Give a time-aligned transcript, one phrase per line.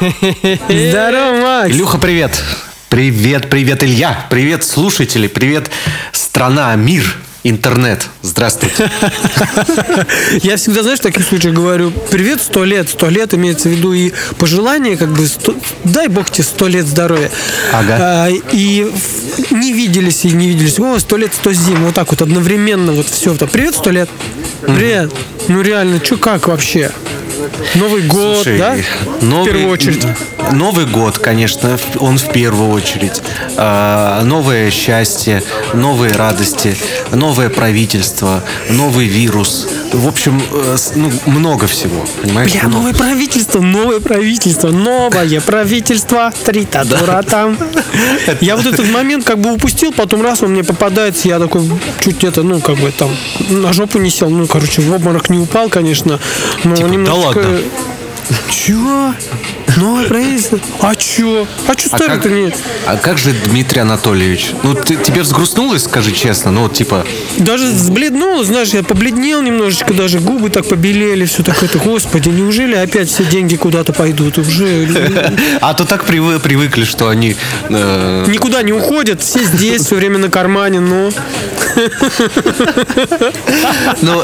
[0.68, 1.70] Здорово, Макс!
[1.70, 2.42] Илюха, привет!
[2.88, 4.26] Привет, привет, Илья!
[4.30, 5.26] Привет, слушатели!
[5.26, 5.70] Привет,
[6.12, 7.04] страна, мир!
[7.42, 8.06] Интернет.
[8.20, 8.90] Здравствуйте.
[10.42, 12.90] Я всегда, знаешь, в таких случаях говорю, привет, сто лет.
[12.90, 16.86] Сто лет имеется в виду и пожелание, как бы, сто- дай бог тебе сто лет
[16.86, 17.30] здоровья.
[17.72, 17.96] Ага.
[17.98, 18.90] А, и
[19.50, 20.78] не виделись и не виделись.
[20.78, 21.84] О, сто лет, сто зим.
[21.84, 23.34] Вот так вот одновременно вот все.
[23.34, 24.10] Привет, сто лет.
[24.66, 25.10] Привет.
[25.48, 26.90] Ну реально, что как вообще?
[27.74, 28.76] Новый год, Слушай, да?
[29.20, 30.06] Новый, в первую очередь.
[30.52, 33.22] Новый год, конечно, он в первую очередь.
[33.56, 35.42] А, Новое счастье,
[35.74, 36.76] новые радости,
[37.12, 39.68] новое правительство, новый вирус.
[39.92, 42.52] В общем, э, ну, много всего, понимаешь?
[42.52, 42.76] Бля, Много.
[42.76, 47.58] новое правительство, новое правительство, новое правительство, три татура там.
[48.40, 51.62] Я вот этот момент как бы упустил, потом раз он мне попадается, я такой
[52.00, 53.10] чуть это, ну, как бы там
[53.48, 56.20] на жопу не сел, ну, короче, в обморок не упал, конечно,
[56.64, 57.29] но Типа, да немножечко...
[57.36, 57.99] ладно?
[58.50, 59.14] Чё?
[59.76, 60.58] Новое правительство?
[60.80, 61.46] А чё?
[61.68, 62.54] А чё А старый-то как, нет?
[62.86, 64.50] а как же Дмитрий Анатольевич?
[64.62, 66.50] Ну, ты- тебе взгрустнулось, скажи честно?
[66.50, 67.06] Ну, вот типа,
[67.38, 71.68] Даже сбледнул, знаешь, я побледнел немножечко, даже губы так побелели, все такое.
[71.68, 74.38] Это, господи, неужели опять все деньги куда-то пойдут?
[74.38, 74.88] Уже
[75.60, 77.36] а то так привы- привыкли, что они...
[77.68, 81.10] э, Никуда не уходят, все здесь, все время на кармане, но...
[84.02, 84.22] ну,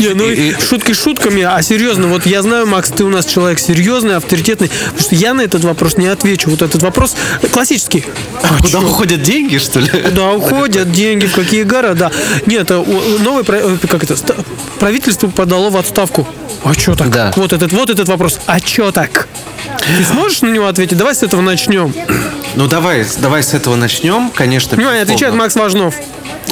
[0.00, 4.16] Не, ну, шутки шутками, а серьезно, вот я знаю, Макс, ты у нас человек серьезный,
[4.16, 6.50] авторитетный, потому что я на этот вопрос не отвечу.
[6.50, 7.16] Вот этот вопрос
[7.52, 8.04] классический.
[8.42, 8.88] А куда чё?
[8.88, 9.88] уходят деньги, что ли?
[9.88, 12.10] Куда уходят деньги, в какие города?
[12.46, 12.84] Нет, э,
[13.20, 14.16] новое э, как это,
[14.78, 16.26] правительство подало в отставку.
[16.62, 17.10] А что так?
[17.10, 17.32] Да.
[17.36, 18.40] Вот этот, вот этот вопрос.
[18.46, 19.28] А что так?
[19.78, 20.96] Ты сможешь на него ответить?
[20.96, 21.94] Давай с этого начнем.
[22.54, 24.76] Ну, давай, давай с этого начнем, конечно.
[24.76, 25.34] Внимание, отвечает.
[25.34, 25.94] Макс Важнов.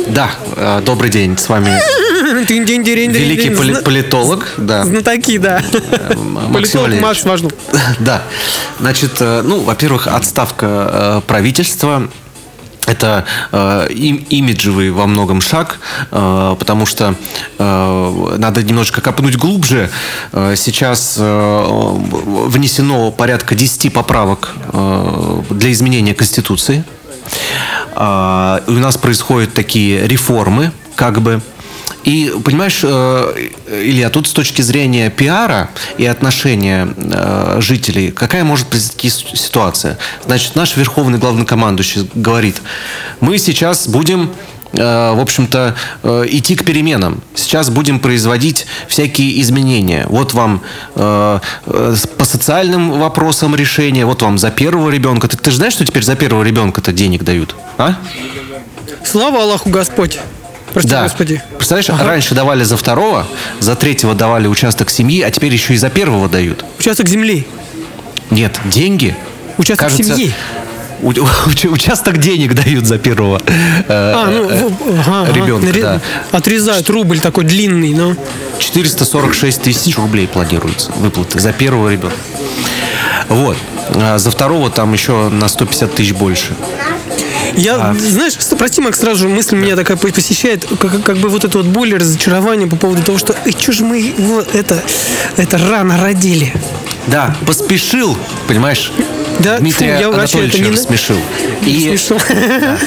[0.09, 1.81] Да, э, добрый день, с вами
[3.19, 4.85] великий поли- политолог, да.
[4.85, 5.63] Знатоки, да.
[6.17, 7.03] Максим Политолог Валерьевич.
[7.03, 7.53] Макс Важнов.
[8.01, 8.23] Да.
[8.81, 12.09] Значит, э, ну, во-первых, отставка э, правительства
[12.87, 15.79] это э, им- имиджевый во многом шаг,
[16.11, 17.15] э, потому что
[17.59, 19.89] э, надо немножечко копнуть глубже.
[20.33, 21.95] Э, сейчас э,
[22.47, 26.85] внесено порядка 10 поправок э, для изменения Конституции.
[27.95, 31.41] И у нас происходят такие реформы, как бы.
[32.05, 38.67] И, понимаешь, э, Илья, тут с точки зрения пиара и отношения э, жителей, какая может
[38.67, 39.99] произойти ситуация?
[40.27, 42.57] Значит, наш верховный главнокомандующий говорит,
[43.21, 44.33] мы сейчас будем
[44.73, 45.77] э, в общем-то,
[46.29, 47.23] идти к переменам.
[47.35, 50.07] Сейчас будем производить всякие изменения.
[50.09, 50.63] Вот вам
[50.97, 55.29] э, по социальным вопросам решения, вот вам за первого ребенка.
[55.29, 57.55] Ты, ты же знаешь, что теперь за первого ребенка-то денег дают?
[57.79, 57.97] А?
[59.05, 60.19] Слава Аллаху Господь.
[60.73, 61.03] Прости, Да.
[61.05, 61.43] Господи.
[61.57, 63.27] Представляешь, раньше давали за второго,
[63.61, 66.65] за третьего давали участок семьи, а теперь еще и за первого дают.
[66.79, 67.47] Участок земли.
[68.31, 69.15] Нет, деньги.
[69.59, 70.33] Участок семьи.
[71.03, 75.33] у- уч- участок денег дают за первого э, А, ну, э, ага, ага.
[75.33, 76.01] ребенка, Наре- да.
[76.31, 78.17] Отрезают рубль такой длинный, ну.
[78.59, 82.17] 446 тысяч рублей планируется выплаты за первого ребенка.
[83.29, 83.57] Вот.
[83.97, 86.55] А за второго там еще на 150 тысяч больше.
[87.57, 87.95] Я, А.
[87.95, 91.59] знаешь, прости, Макс, сразу же мысль меня такая по- посещает, как, как бы вот это
[91.59, 94.83] вот боль и разочарование по поводу того, что, эй, что же мы его это,
[95.37, 96.53] это рано родили.
[97.09, 98.93] Да, поспешил, понимаешь?
[99.41, 101.17] Да, Дмитрия фу, я это не рассмешил.
[101.63, 102.19] Не И смешно.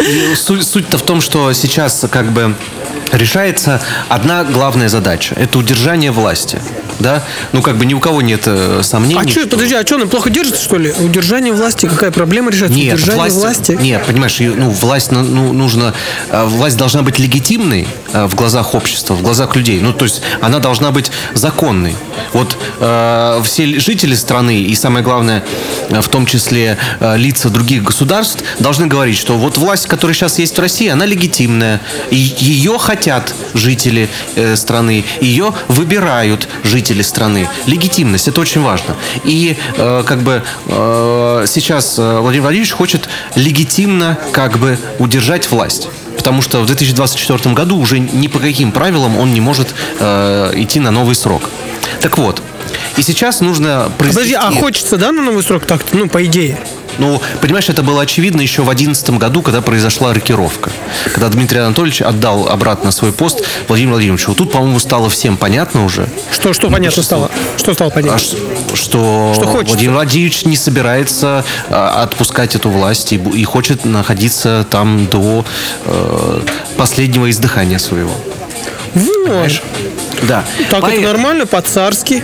[0.00, 2.54] И суть- Суть-то в том, что сейчас как бы
[3.16, 5.34] решается одна главная задача.
[5.36, 6.60] Это удержание власти.
[6.98, 7.22] Да?
[7.52, 9.20] Ну, как бы ни у кого нет э, сомнений.
[9.20, 10.92] А что, подожди, а что, она плохо держится, что ли?
[11.00, 12.76] Удержание власти, какая проблема решается?
[12.78, 13.78] Нет, Удержание власть, власти?
[13.80, 15.92] Нет, понимаешь, ну, власть ну, ну, нужно,
[16.30, 19.80] э, власть должна быть легитимной э, в глазах общества, в глазах людей.
[19.80, 21.96] Ну, то есть она должна быть законной.
[22.32, 25.42] Вот э, все ли- жители страны и самое главное,
[25.88, 30.56] в том числе э, лица других государств, должны говорить, что вот власть, которая сейчас есть
[30.56, 31.80] в России, она легитимная.
[32.10, 33.03] И ее хотят
[33.54, 37.48] жители э, страны, ее выбирают жители страны.
[37.66, 38.96] Легитимность это очень важно.
[39.24, 45.88] И э, как бы э, сейчас Владимир Владимирович хочет легитимно как бы удержать власть.
[46.16, 50.80] Потому что в 2024 году уже ни по каким правилам он не может э, идти
[50.80, 51.50] на новый срок.
[52.00, 52.42] Так вот,
[52.96, 56.58] и сейчас нужно Подожди, а произвести- хочется, да, на новый срок так ну, по идее?
[56.98, 60.70] ну, понимаешь, это было очевидно еще в 2011 году, когда произошла рокировка.
[61.12, 64.28] Когда Дмитрий Анатольевич отдал обратно свой пост Владимиру Владимировичу.
[64.28, 67.30] Вот тут, по-моему, стало всем понятно уже, Что, что понятно стало?
[67.56, 68.18] Что стало а понятно?
[68.18, 68.36] ш-
[68.74, 69.72] что, Что хочется.
[69.74, 75.44] Владимир Владимирович не собирается а, отпускать эту власть и, и хочет находиться там до
[75.86, 76.40] э,
[76.76, 78.12] последнего издыхания своего.
[78.94, 79.50] Вот.
[80.22, 80.44] Да.
[80.70, 82.22] Так это Поэтому- нормально, по-царски.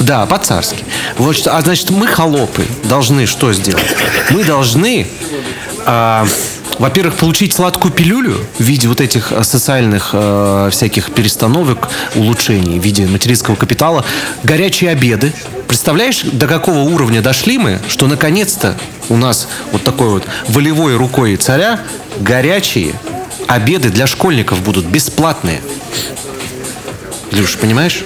[0.00, 0.84] Да, по-царски.
[1.16, 3.84] Вот, что- а значит, мы холопы должны что сделать?
[4.30, 5.06] Мы должны,
[5.86, 6.26] а,
[6.78, 12.84] во-первых, получить сладкую пилюлю в виде вот этих а, социальных а, всяких перестановок, улучшений в
[12.84, 14.04] виде материнского капитала,
[14.44, 15.32] горячие обеды.
[15.66, 18.76] Представляешь, до какого уровня дошли мы, что наконец-то
[19.08, 21.80] у нас вот такой вот волевой рукой царя
[22.20, 22.94] горячие
[23.48, 25.60] обеды для школьников будут бесплатные.
[27.32, 28.04] Илюш, понимаешь?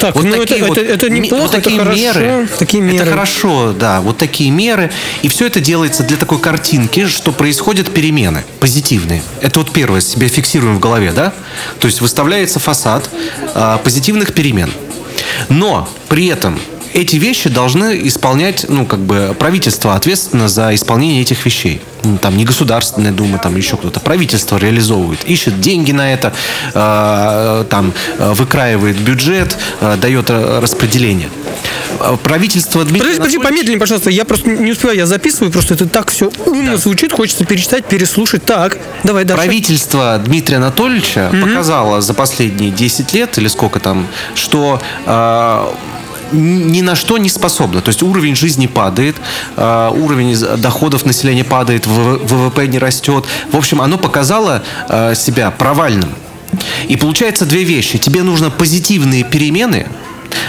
[0.00, 2.00] Так, ну это, такие вот это, это неплохо, вот такие это хорошо.
[2.00, 2.48] меры.
[2.58, 2.96] Такие меры.
[2.96, 4.00] Это хорошо, да.
[4.00, 4.90] Вот такие меры.
[5.22, 9.22] И все это делается для такой картинки, что происходят перемены позитивные.
[9.40, 11.32] Это вот первое, себе фиксируем в голове, да?
[11.78, 13.08] То есть выставляется фасад
[13.54, 14.70] а, позитивных перемен.
[15.48, 16.58] Но при этом
[16.92, 21.80] эти вещи должны исполнять, ну, как бы, правительство ответственно за исполнение этих вещей.
[22.02, 24.00] Ну, Там не Государственная Дума, там еще кто-то.
[24.00, 26.32] Правительство реализовывает, ищет деньги на это,
[26.74, 31.28] э, там, выкраивает бюджет, э, дает э, распределение.
[32.00, 34.10] Э, Правительство Дмитрия Подожди, подожди, помедленнее, пожалуйста.
[34.10, 38.44] Я просто не успеваю, я записываю, просто это так все умно звучит, хочется перечитать, переслушать.
[38.44, 39.44] Так, давай дальше.
[39.44, 45.66] Правительство Дмитрия Анатольевича показало за последние 10 лет, или сколько там, что э,
[46.32, 47.80] ни на что не способно.
[47.80, 49.16] То есть уровень жизни падает,
[49.56, 53.24] э, уровень доходов населения падает, ВВП не растет.
[53.50, 56.10] В общем, оно показало э, себя провальным.
[56.88, 57.98] И получается две вещи.
[57.98, 59.86] Тебе нужно позитивные перемены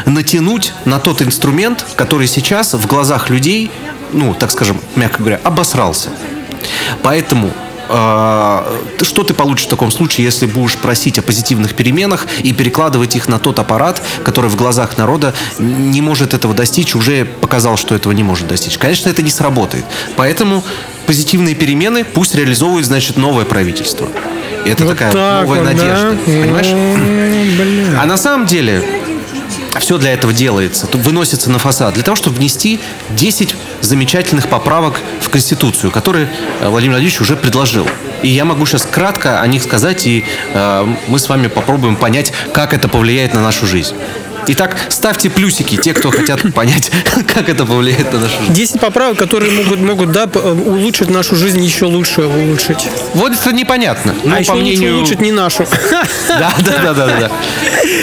[0.05, 3.71] натянуть на тот инструмент, который сейчас в глазах людей,
[4.13, 6.09] ну, так скажем, мягко говоря, обосрался.
[7.03, 7.51] Поэтому
[7.91, 13.27] что ты получишь в таком случае, если будешь просить о позитивных переменах и перекладывать их
[13.27, 18.13] на тот аппарат, который в глазах народа не может этого достичь, уже показал, что этого
[18.13, 18.77] не может достичь?
[18.77, 19.85] Конечно, это не сработает.
[20.15, 20.63] Поэтому
[21.05, 24.07] позитивные перемены пусть реализовывает, значит, новое правительство.
[24.65, 25.65] И это Вот такая так новая да?
[25.65, 26.17] надежда.
[26.25, 26.67] Понимаешь?
[26.67, 28.01] М, бля.
[28.01, 28.83] А на самом деле
[29.79, 32.79] все для этого делается, выносится на фасад, для того, чтобы внести
[33.11, 36.29] 10 замечательных поправок в Конституцию, которые
[36.59, 37.87] э, Владимир Владимирович уже предложил.
[38.21, 42.33] И я могу сейчас кратко о них сказать, и э, мы с вами попробуем понять,
[42.53, 43.95] как это повлияет на нашу жизнь.
[44.47, 46.91] Итак, ставьте плюсики, те, кто хотят понять,
[47.33, 48.53] как это повлияет на нашу жизнь.
[48.53, 52.87] 10 поправок, которые могут, могут да, п- улучшить нашу жизнь еще лучше улучшить.
[53.13, 54.15] Вот это непонятно.
[54.23, 54.97] Ну, а еще мнению...
[54.97, 55.65] улучшить не нашу.
[56.27, 57.31] Да, да, да, да, да.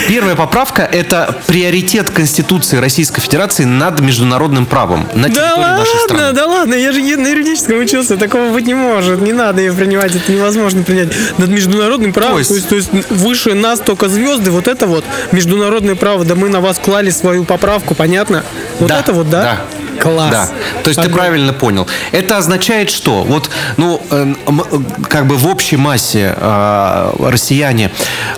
[0.07, 5.99] Первая поправка– это приоритет Конституции Российской Федерации над международным правом на Да территории нашей ладно,
[6.05, 6.33] страны.
[6.33, 10.15] да ладно, я же на юридическом учился, такого быть не может, не надо ее принимать,
[10.15, 11.09] это невозможно принять.
[11.39, 14.85] Над международным правом, То то есть- есть, то есть выше нас только звезды, вот это
[14.85, 18.43] вот международное право, да мы на вас клали свою поправку, понятно?
[18.79, 19.41] Вот Да, это вот, да?
[19.41, 19.61] да.
[19.99, 20.31] Класс.
[20.31, 20.49] Да.
[20.83, 21.17] То есть ты Огонь.
[21.17, 21.87] правильно понял.
[22.11, 24.79] Это означает, что вот, ну, э, э,
[25.09, 27.91] как бы в общей массе э, россияне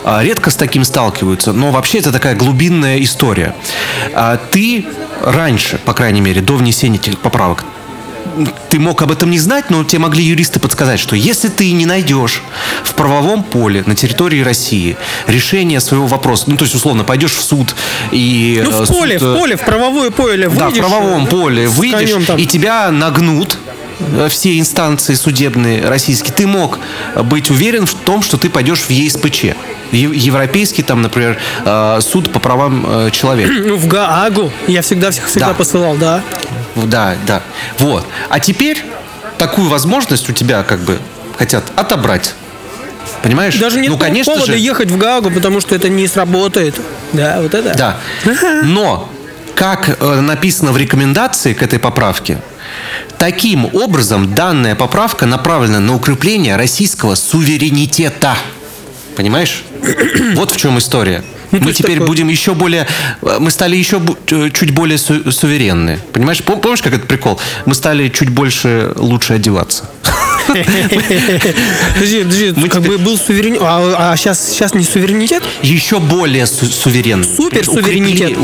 [0.05, 3.53] э, редко с таким сталкиваются, но вообще это такая глубинная история.
[4.13, 4.85] А ты
[5.21, 7.65] раньше, по крайней мере, до внесения этих поправок,
[8.69, 11.85] ты мог об этом не знать, но тебе могли юристы подсказать, что если ты не
[11.85, 12.41] найдешь
[12.83, 14.97] в правовом поле на территории России
[15.27, 17.75] решение своего вопроса, ну, то есть, условно, пойдешь в суд
[18.11, 18.61] и...
[18.63, 21.25] Ну, э, в поле, суд, э, в поле, в правовое поле да, в выйдешь, правовом
[21.25, 23.80] э, поле выйдешь, и тебя нагнут э,
[24.29, 26.79] все инстанции судебные российские, ты мог
[27.23, 29.45] быть уверен в том, что ты пойдешь в ЕСПЧ.
[29.91, 33.51] Европейский, там, например, э, суд по правам э, человека.
[33.51, 34.51] Ну, в Гаагу.
[34.67, 35.53] Я всегда всех всегда Да.
[35.53, 36.21] посылал, да.
[36.75, 37.41] Да, да.
[37.77, 38.05] Вот.
[38.29, 38.83] А теперь
[39.37, 40.97] такую возможность у тебя как бы
[41.37, 42.35] хотят отобрать.
[43.23, 43.57] Понимаешь?
[43.57, 46.75] Даже нет ну, конечно повода же, ехать в Гаагу, потому что это не сработает.
[47.13, 47.75] Да, вот это.
[47.75, 47.97] Да.
[48.63, 49.09] Но,
[49.55, 52.37] как э, написано в рекомендации к этой поправке,
[53.17, 58.35] таким образом данная поправка направлена на укрепление российского суверенитета.
[59.15, 59.63] Понимаешь?
[60.35, 61.23] Вот в чем история.
[61.51, 62.87] Ну, мы теперь такое- будем еще более...
[63.21, 64.01] э, Мы стали еще
[64.31, 65.99] э, чуть более су- суверенны.
[66.13, 66.39] Понимаешь?
[66.39, 67.39] Пом- Помнишь, как этот прикол?
[67.65, 69.89] Мы стали чуть больше лучше одеваться.
[70.47, 75.43] Подожди, подожди, Мы как бы был суверенитет, а, сейчас, сейчас не суверенитет?
[75.61, 77.23] Еще более су- суверенны.
[77.23, 78.37] Супер суверенитет.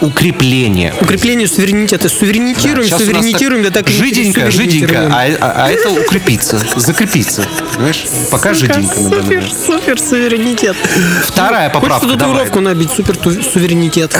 [0.00, 0.94] Укрепление.
[1.00, 2.08] Укрепление суверенитета.
[2.08, 7.44] Суверенитируем, суверенитируем, да так и жиденько, жиденько, а, а- а это укрепиться, закрепиться.
[7.74, 8.04] Понимаешь?
[8.30, 8.94] Пока жиденько.
[8.94, 10.76] Супер, супер суверенитет.
[11.22, 12.06] Вторая поправка.
[12.06, 13.16] Хочется татуировку набить, супер
[13.52, 14.16] суверенитет.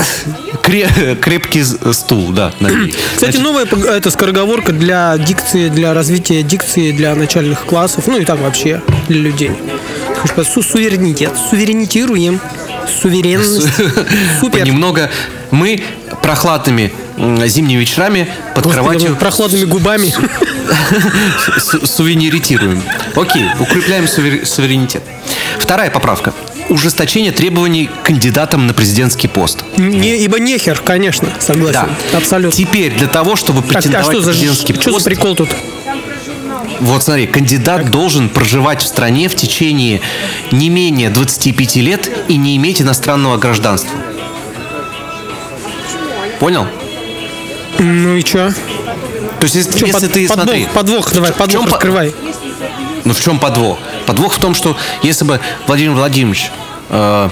[0.63, 2.53] Кре- крепкий стул, да.
[3.17, 8.39] Кстати, новая это скороговорка для дикции, для развития дикции для начальных классов, ну и так
[8.41, 9.51] вообще для людей.
[10.25, 11.33] Что Су суверенитет.
[11.51, 12.41] Суверенитируем.
[13.03, 13.69] Суверенность.
[14.41, 14.65] Супер.
[14.67, 15.11] Немного
[15.51, 15.83] мы
[16.23, 16.93] прохладными
[17.47, 20.13] зимними вечерами под Господи, кроватью прохладными губами.
[21.59, 22.83] су- сувениритируем.
[23.15, 25.03] Окей, укрепляем сувер- суверенитет.
[25.59, 26.33] Вторая поправка.
[26.71, 29.65] Ужесточение требований кандидатам на президентский пост.
[29.77, 31.89] Не, ибо нехер, конечно, согласен.
[32.13, 32.19] Да.
[32.19, 32.57] Абсолютно.
[32.57, 35.35] Теперь для того, чтобы Так, а претендовать что на за, президентский что за пост, прикол
[35.37, 35.51] тут?
[36.85, 40.01] Вот смотри, кандидат должен проживать в стране в течение
[40.51, 43.97] не менее 25 лет и не иметь иностранного гражданства.
[46.41, 46.67] Понял?
[47.79, 48.53] Ну и что?
[49.41, 52.15] То есть, если, если ты, подвох, смотри, подвох, давай, подвох чем по- раскрывай.
[53.05, 53.79] Ну в чем подвох?
[54.07, 56.51] Подвох в том, что если бы Владимир Владимирович
[56.91, 57.29] э,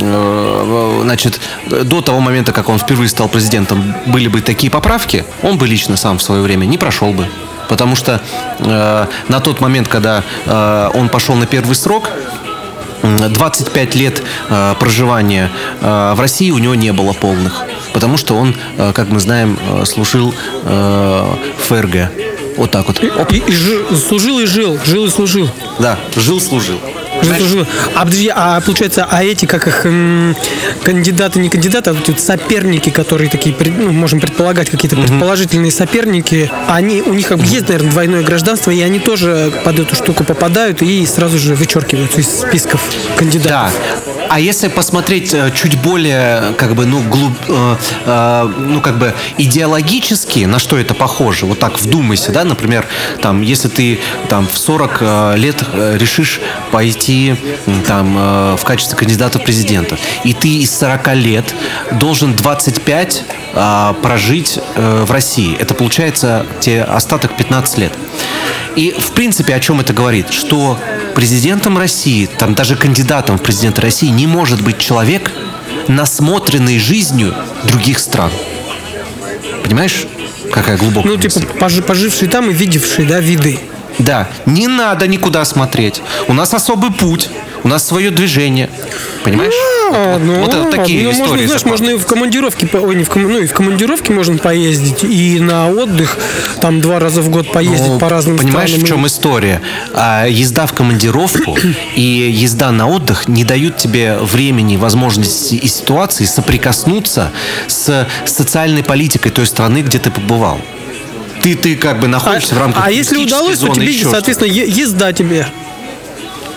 [0.00, 5.58] э, значит, до того момента, как он впервые стал президентом, были бы такие поправки, он
[5.58, 7.28] бы лично сам в свое время не прошел бы.
[7.68, 8.20] Потому что
[8.58, 12.10] э, на тот момент, когда э, он пошел на первый срок,
[13.02, 17.62] м, 25 лет э, проживания э, в России у него не было полных.
[17.92, 22.10] Потому что он, э, как мы знаем, э, служил э, ФРГ.
[22.56, 23.02] Вот так вот.
[23.02, 25.50] И, и жи- служил и жил, жил и служил.
[25.78, 25.98] Да.
[26.16, 26.78] Жил, служил.
[27.94, 30.36] А подожди, а получается, а эти, как их м,
[30.82, 36.50] кандидаты, не кандидаты, а вот эти соперники, которые такие, ну, можем предполагать, какие-то предположительные соперники,
[36.68, 40.24] они, у них как бы есть, наверное, двойное гражданство, и они тоже под эту штуку
[40.24, 42.82] попадают и сразу же вычеркиваются из списков
[43.48, 44.15] Да.
[44.28, 49.14] А если посмотреть э, чуть более, как бы, ну, глуб, э, э, ну, как бы
[49.38, 52.86] идеологически, на что это похоже, вот так вдумайся, да, например,
[53.20, 56.40] там, если ты там в 40 э, лет э, решишь
[56.70, 57.36] пойти
[57.86, 61.54] там в качестве кандидата в президента, и ты из 40 лет
[61.92, 67.92] должен 25 э, прожить э, в России, это получается тебе остаток 15 лет.
[68.76, 70.30] И, в принципе, о чем это говорит?
[70.30, 70.78] Что
[71.14, 75.30] президентом России, там даже кандидатом в президенты России не может быть человек,
[75.88, 78.30] насмотренный жизнью других стран.
[79.64, 80.06] Понимаешь,
[80.52, 81.46] какая глубокая Ну, типа, мысль?
[81.58, 83.58] пожи- поживший там и видевший, да, виды.
[83.98, 86.02] Да, не надо никуда смотреть.
[86.28, 87.30] У нас особый путь,
[87.64, 88.68] у нас свое движение.
[89.24, 89.54] Понимаешь?
[89.92, 91.28] А, ну, вот это такие ну, истории.
[91.30, 94.38] Можно, знаешь, можно и в командировке, ой, не в, ком- ну, и в командировке можно
[94.38, 96.18] поездить, и на отдых
[96.60, 98.86] там два раза в год поездить Ну, по разным Понимаешь, странам.
[98.86, 99.62] в чем история?
[99.94, 101.56] А, езда в командировку
[101.94, 107.30] и езда на отдых не дают тебе времени, возможности и ситуации соприкоснуться
[107.68, 110.60] с социальной политикой той страны, где ты побывал.
[111.42, 113.86] Ты, ты как бы А, находишься в рамках а если туристической удалось, то зоны, тебе,
[113.86, 114.14] еще что-то.
[114.16, 115.46] соответственно, езда тебе.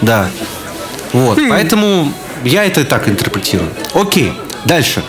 [0.02, 0.30] Да.
[1.14, 1.38] Вот.
[1.38, 1.50] Хм.
[1.50, 3.70] Поэтому я это так интерпретирую.
[3.94, 4.34] Окей.
[4.66, 5.02] Дальше.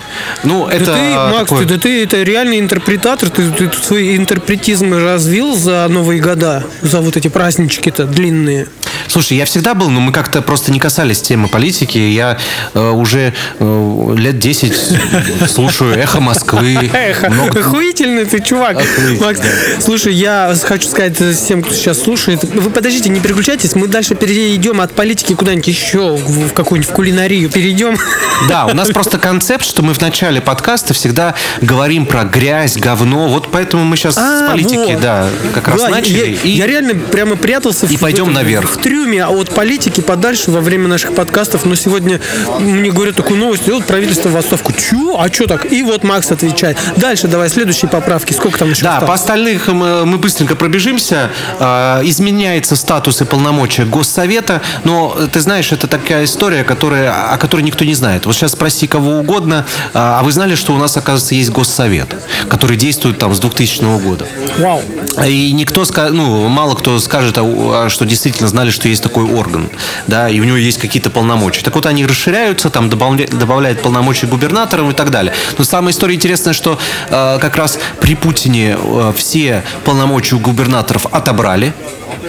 [0.45, 3.83] Ну, это да ты, Макс, такое- ты, да ты это реальный интерпретатор, ты, ты тут
[3.85, 8.69] свой интерпретизм развил за Новые года, за вот эти празднички-то длинные.
[9.09, 11.99] Слушай, я всегда был, но мы как-то просто не касались темы политики.
[11.99, 12.39] Я
[12.75, 14.73] э, уже э, лет 10
[15.49, 16.91] слушаю «Эхо Москвы».
[16.93, 18.83] Эх, Много- охуительный ты, чувак.
[19.21, 19.41] Макс,
[19.81, 24.81] слушай, я хочу сказать всем, кто сейчас слушает, вы подождите, не переключайтесь, мы дальше перейдем
[24.81, 27.97] от политики куда-нибудь еще, в, какую-нибудь в кулинарию перейдем.
[28.49, 33.29] Да, у нас просто концепт, что мы в начале подкаста всегда говорим про грязь, говно.
[33.29, 35.03] Вот поэтому мы сейчас с политики, А, вот.
[35.03, 36.39] да, как раз начали.
[36.45, 38.79] Я, реально прямо прятался и пойдем наверх.
[38.91, 41.65] Трюме от политики подальше во время наших подкастов.
[41.65, 42.21] Но сегодня
[42.59, 44.73] мне говорят такую новость, вот правительство в отставку.
[44.73, 45.17] Чё?
[45.17, 45.73] А что так?
[45.73, 46.77] И вот Макс отвечает.
[46.97, 48.33] Дальше давай следующие поправки.
[48.33, 49.21] Сколько там еще Да, по осталось?
[49.21, 51.31] остальных мы, быстренько пробежимся.
[51.61, 57.63] А, Изменяется статус и полномочия Госсовета, но ты знаешь, это такая история, которая, о которой
[57.63, 58.27] никто не знает.
[58.27, 62.17] Вот сейчас спроси кого угодно, а а вы знали, что у нас, оказывается, есть Госсовет,
[62.49, 64.27] который действует там с 2000 года?
[64.59, 64.83] Вау.
[65.25, 67.43] И никто, ну, мало кто скажет, а
[67.85, 69.69] а что действительно знали, что есть такой орган,
[70.07, 71.63] да, и у него есть какие-то полномочия.
[71.63, 75.33] Так вот, они расширяются, там добавля- добавляют полномочия губернаторам и так далее.
[75.59, 81.07] Но самая история интересная, что э, как раз при Путине э, все полномочия у губернаторов
[81.13, 81.73] отобрали.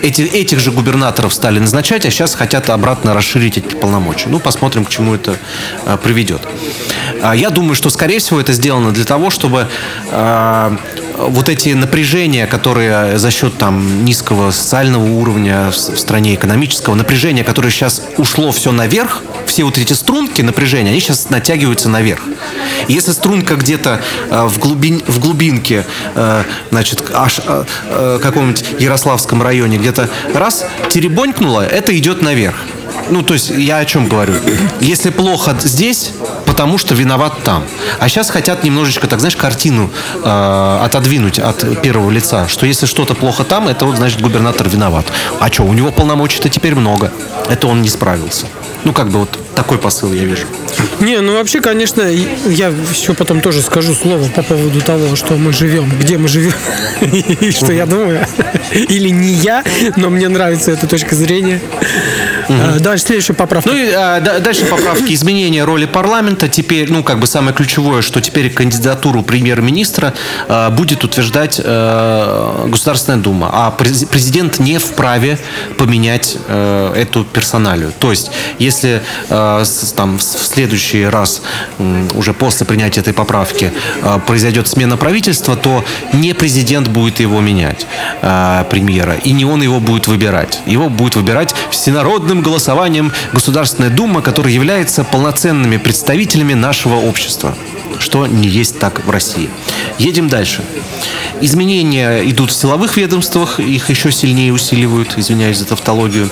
[0.01, 4.29] Эти, этих же губернаторов стали назначать, а сейчас хотят обратно расширить эти полномочия.
[4.29, 5.35] Ну, посмотрим, к чему это
[5.85, 6.41] э, приведет.
[7.21, 9.67] А Я думаю, что, скорее всего, это сделано для того, чтобы
[10.09, 10.77] э,
[11.27, 17.69] вот эти напряжения, которые за счет там низкого социального уровня в стране экономического, напряжения, которое
[17.69, 22.21] сейчас ушло все наверх, все вот эти струнки напряжения, они сейчас натягиваются наверх.
[22.87, 25.85] Если струнка где-то э, в, глубин, в глубинке,
[26.15, 32.55] э, значит, аж э, э, каком-нибудь Ярославском районе где-то раз теребонькнула, это идет наверх.
[33.09, 34.33] Ну, то есть я о чем говорю?
[34.79, 36.11] Если плохо здесь,
[36.45, 37.63] потому что виноват там.
[37.99, 39.89] А сейчас хотят немножечко, так знаешь, картину
[40.23, 45.05] э, отодвинуть от первого лица, что если что-то плохо там, это вот значит губернатор виноват.
[45.39, 47.11] А что, у него полномочий-то теперь много.
[47.49, 48.45] Это он не справился.
[48.83, 50.45] Ну, как бы вот такой посыл я вижу.
[50.99, 55.53] Не, ну вообще, конечно, я еще потом тоже скажу слово по поводу того, что мы
[55.53, 56.53] живем, где мы живем,
[57.01, 58.25] и что я думаю.
[58.71, 59.63] Или не я,
[59.95, 61.61] но мне нравится эта точка зрения.
[62.51, 62.79] Угу.
[62.79, 63.69] Дальше следующая поправка.
[63.69, 65.13] Ну и а, дальше поправки.
[65.13, 66.47] Изменения роли парламента.
[66.47, 70.13] Теперь, ну, как бы самое ключевое, что теперь кандидатуру премьер-министра
[70.47, 73.49] а, будет утверждать а, Государственная Дума.
[73.51, 75.37] А президент не вправе
[75.77, 77.93] поменять а, эту персоналию.
[77.99, 79.01] То есть, если
[79.63, 81.41] с, там, в следующий раз,
[82.13, 83.71] уже после принятия этой поправки,
[84.01, 85.83] а, произойдет смена правительства, то
[86.13, 87.87] не президент будет его менять,
[88.21, 90.61] а, премьера, и не он его будет выбирать.
[90.65, 97.55] Его будет выбирать всенародным голосованием Государственная Дума, которая является полноценными представителями нашего общества,
[97.99, 99.49] что не есть так в России.
[99.97, 100.63] Едем дальше.
[101.41, 106.29] Изменения идут в силовых ведомствах, их еще сильнее усиливают, извиняюсь за тавтологию.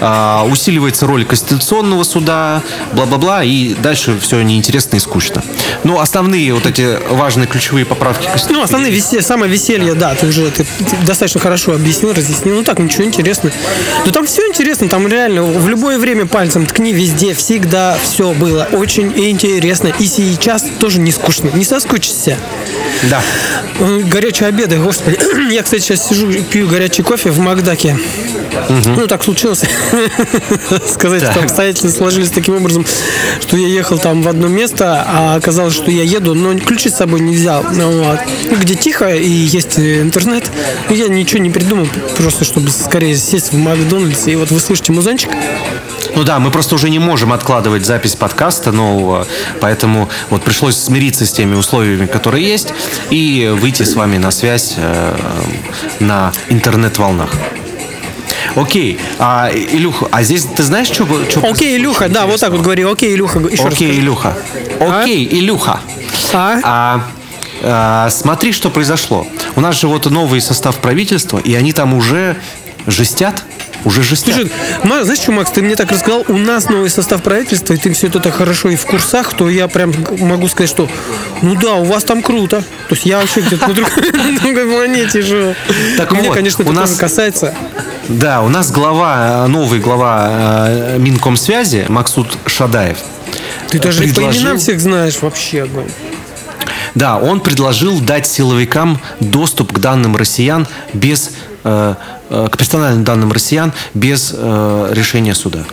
[0.00, 5.42] А, усиливается роль Конституционного суда, бла-бла-бла, и дальше все неинтересно и скучно.
[5.84, 10.50] Ну, основные вот эти важные ключевые поправки Ну, основные веселье, самое веселье, да, ты уже
[10.50, 12.56] ты, ты достаточно хорошо объяснил, разъяснил.
[12.56, 13.54] Ну, так, ничего интересного.
[14.06, 18.68] Ну, там все интересно, там реально в любое время пальцем ткни, везде, всегда все было
[18.72, 19.92] очень интересно.
[19.98, 22.38] И сейчас тоже не скучно, не соскучишься.
[23.10, 23.22] Да.
[23.78, 25.18] Горячие обеды, господи.
[25.52, 27.98] Я, кстати, сейчас сижу, пью горячий кофе в Макдаке.
[28.68, 28.90] Угу.
[29.00, 29.62] Ну, так случилось.
[30.86, 32.84] Сказать, что обстоятельства сложились таким образом,
[33.40, 36.96] что я ехал там в одно место, а оказалось, что я еду, но ключи с
[36.96, 37.64] собой не взял.
[37.72, 38.20] Ну, вот.
[38.58, 40.50] Где тихо и есть интернет.
[40.88, 44.26] Я ничего не придумал, просто чтобы скорее сесть в Макдональдс.
[44.28, 45.30] И вот вы слышите музончик.
[46.16, 49.26] Ну да, мы просто уже не можем откладывать запись подкаста нового,
[49.60, 52.74] поэтому вот пришлось смириться с теми условиями, которые есть,
[53.10, 55.16] и выйти с вами на связь э,
[56.00, 57.30] на интернет-волнах.
[58.56, 61.06] Окей, а, Илюха, а здесь ты знаешь, что...
[61.28, 63.38] что окей, Илюха, да, вот так вот говори, окей, Илюха.
[63.38, 64.36] Еще окей, Илюха.
[64.80, 65.02] А?
[65.02, 65.34] Окей, а?
[65.34, 65.80] Илюха.
[66.32, 66.60] А?
[66.64, 67.06] а?
[67.62, 69.26] А, смотри, что произошло.
[69.56, 72.36] У нас же вот новый состав правительства, и они там уже
[72.86, 73.44] жестят.
[73.84, 74.34] Уже жестят.
[74.34, 77.92] Слушай, знаешь что, Макс, ты мне так рассказал, у нас новый состав правительства, и ты
[77.92, 80.88] все это так хорошо и в курсах, то я прям могу сказать, что
[81.42, 82.60] ну да, у вас там круто.
[82.60, 85.54] То есть я вообще где-то на другой планете живу.
[85.96, 87.54] Так Меня, конечно, это тоже касается.
[88.08, 92.98] Да, у нас глава, новый глава э, Минкомсвязи Максут Шадаев.
[93.68, 94.32] Ты даже предложил...
[94.32, 95.68] по именам всех знаешь вообще.
[96.94, 103.32] Да, он предложил дать силовикам доступ к данным россиян без э, э, к персональным данным
[103.32, 105.64] россиян без э, решения суда.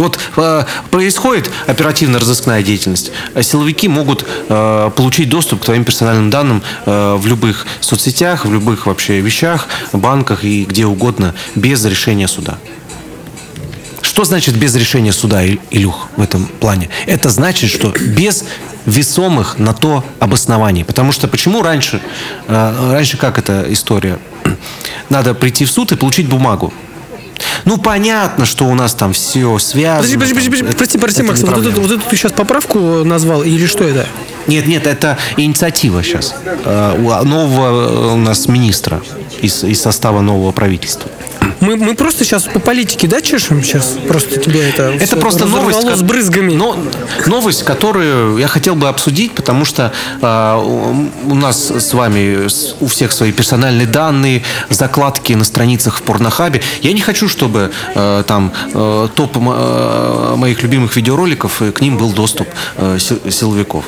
[0.00, 3.12] Вот э, происходит оперативно-розыскная деятельность.
[3.42, 8.86] Силовики могут э, получить доступ к твоим персональным данным э, в любых соцсетях, в любых
[8.86, 12.56] вообще вещах, банках и где угодно без решения суда.
[14.00, 16.88] Что значит без решения суда, Илюх, в этом плане?
[17.06, 18.44] Это значит, что без
[18.86, 20.84] весомых на то обоснований.
[20.84, 22.00] Потому что почему раньше,
[22.48, 24.18] э, раньше как эта история?
[25.08, 26.72] Надо прийти в суд и получить бумагу.
[27.64, 29.96] Ну, понятно, что у нас там все связано.
[29.96, 33.66] Подожди, подожди, подожди, прости, прости, Макс, вот эту, вот эту ты сейчас поправку назвал, или
[33.66, 34.06] что это?
[34.46, 39.02] Нет, нет, это инициатива сейчас э, нового у нас министра
[39.42, 41.10] из, из состава нового правительства.
[41.60, 43.96] Мы, мы просто сейчас по политике, да, чешем сейчас?
[44.08, 44.94] Просто тебе это...
[44.98, 45.96] Это просто новость.
[45.96, 46.54] с брызгами.
[46.54, 46.76] Но,
[47.26, 50.56] новость, которую я хотел бы обсудить, потому что э,
[51.26, 52.48] у нас с вами
[52.80, 56.62] у всех свои персональные данные, закладки на страницах в Порнохабе.
[56.82, 61.98] Я не хочу, чтобы э, там э, топ э, моих любимых видеороликов, э, к ним
[61.98, 63.84] был доступ э, силовиков.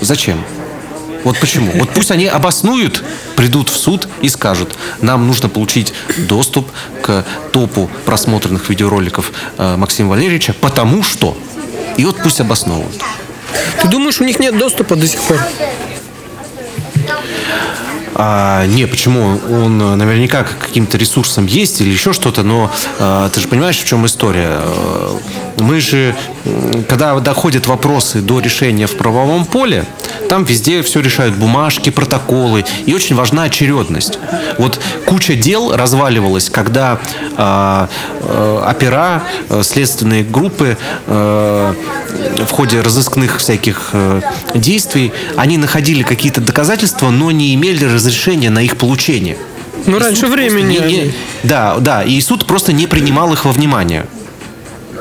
[0.00, 0.38] Зачем?
[1.24, 1.72] Вот почему.
[1.72, 3.04] Вот пусть они обоснуют,
[3.36, 6.70] придут в суд и скажут, нам нужно получить доступ
[7.02, 11.36] к топу просмотренных видеороликов э, Максима Валерьевича, потому что.
[11.96, 13.02] И вот пусть обосновывают.
[13.82, 15.38] Ты думаешь, у них нет доступа до сих пор?
[18.14, 19.40] А, не, почему?
[19.50, 24.04] Он наверняка каким-то ресурсом есть или еще что-то, но а, ты же понимаешь, в чем
[24.04, 24.60] история.
[25.60, 26.14] Мы же,
[26.88, 29.84] когда доходят вопросы до решения в правовом поле,
[30.28, 34.18] там везде все решают бумажки, протоколы, и очень важна очередность.
[34.58, 37.00] Вот куча дел разваливалась, когда
[37.36, 37.88] а,
[38.22, 41.74] а, опера, а, следственные группы а,
[42.46, 44.20] в ходе разыскных всяких а,
[44.54, 49.36] действий, они находили какие-то доказательства, но не имели разрешения разрешения на их получение.
[49.86, 50.78] Ну, раньше времени.
[50.78, 54.06] Не, не, да, да, и суд просто не принимал их во внимание.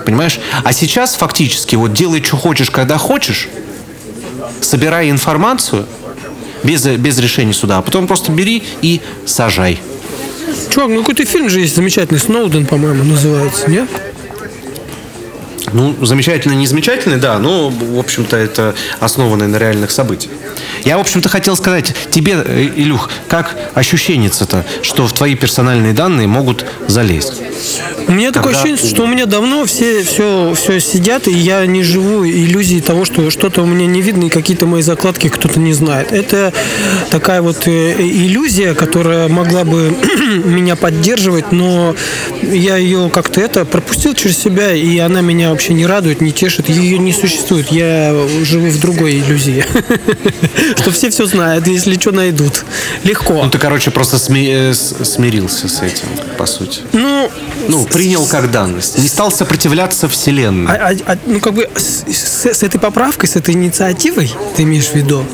[0.09, 0.39] Понимаешь?
[0.63, 3.47] А сейчас фактически вот делай, что хочешь, когда хочешь,
[4.59, 5.85] собирай информацию
[6.63, 9.79] без, без решения суда, а потом просто бери и сажай.
[10.71, 13.87] Чувак, ну какой-то фильм же есть замечательный, Сноуден, по-моему, называется, нет?
[15.73, 20.33] Ну, замечательно, не замечательный, да, но, в общем-то, это основано на реальных событиях.
[20.83, 26.27] Я, в общем-то, хотел сказать тебе, э, Илюх, как ощущение-то, что в твои персональные данные
[26.27, 27.33] могут залезть?
[28.07, 31.65] У меня такое Когда- ощущение, что у меня давно все, все, все сидят, и я
[31.65, 35.59] не живу иллюзией того, что что-то у меня не видно, и какие-то мои закладки кто-то
[35.59, 36.11] не знает.
[36.11, 36.53] Это
[37.11, 39.95] такая вот э, иллюзия, которая могла бы
[40.45, 41.95] меня поддерживать, но
[42.41, 46.69] я ее как-то это пропустил через себя, и она меня вообще не радует, не тешит.
[46.69, 47.67] Ее не существует.
[47.69, 49.65] Я живу в другой иллюзии.
[50.77, 52.63] Что все все знают, если что найдут.
[53.03, 53.33] Легко.
[53.43, 56.79] Ну, ты, короче, просто э, смирился с этим, по сути.
[56.93, 57.29] Ну,
[57.67, 58.97] Ну, принял как данность.
[58.99, 60.71] Не стал сопротивляться Вселенной.
[60.71, 64.63] А, а- а, ну, как бы с, с- с этой поправкой, с этой инициативой, ты
[64.63, 65.25] имеешь в виду?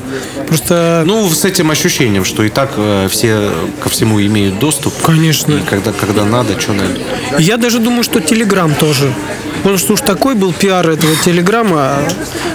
[0.48, 3.52] Просто, Ну, с этим ощущением, что и так э, все
[3.84, 4.92] ко всему имеют доступ.
[5.04, 5.54] Конечно.
[5.54, 6.98] И когда, когда надо, что надо.
[7.38, 9.14] я даже думаю, что Телеграм тоже.
[9.58, 12.00] Потому что уж такой был пиар этого Телеграма,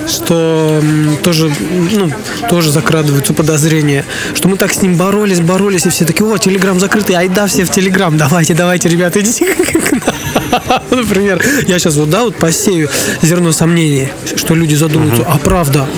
[0.09, 0.83] что
[1.23, 1.51] тоже,
[1.93, 2.11] ну,
[2.49, 6.79] тоже закрадываются подозрения, что мы так с ним боролись, боролись, и все такие, о, Телеграм
[6.79, 10.03] закрытый, айда все в Телеграм, давайте, давайте, ребята, идите к нам».
[10.91, 12.89] Например, я сейчас вот, да, вот посею
[13.23, 15.89] зерно сомнений, что люди задумаются, а правда,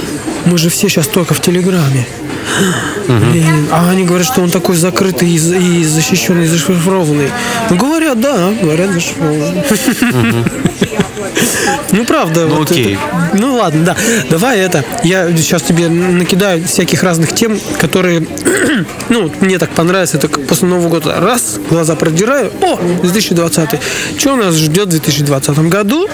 [0.44, 2.06] мы же все сейчас только в Телеграме.
[3.08, 7.30] Блин, а они говорят, что он такой закрытый и, за- и защищенный, и зашифрованный.
[7.70, 9.62] Ну, говорят, да, говорят, зашифрованный.
[11.92, 12.46] Ну, правда.
[12.46, 12.94] Ну, вот окей.
[12.94, 13.96] это- Ну, ладно, да.
[14.30, 14.84] Давай это.
[15.04, 18.26] Я сейчас тебе накидаю всяких разных тем, которые,
[19.10, 20.16] ну, мне так понравится.
[20.16, 21.20] Это как после Нового года.
[21.20, 22.50] Раз, глаза продираю.
[22.62, 23.68] О, 2020.
[24.18, 26.08] Что у нас ждет в 2020 году?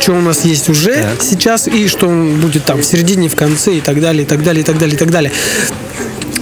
[0.00, 1.66] Что у нас есть уже сейчас?
[1.66, 4.64] И что будет там в середине, в конце и так далее, и так далее, и
[4.64, 5.32] так далее, и так далее.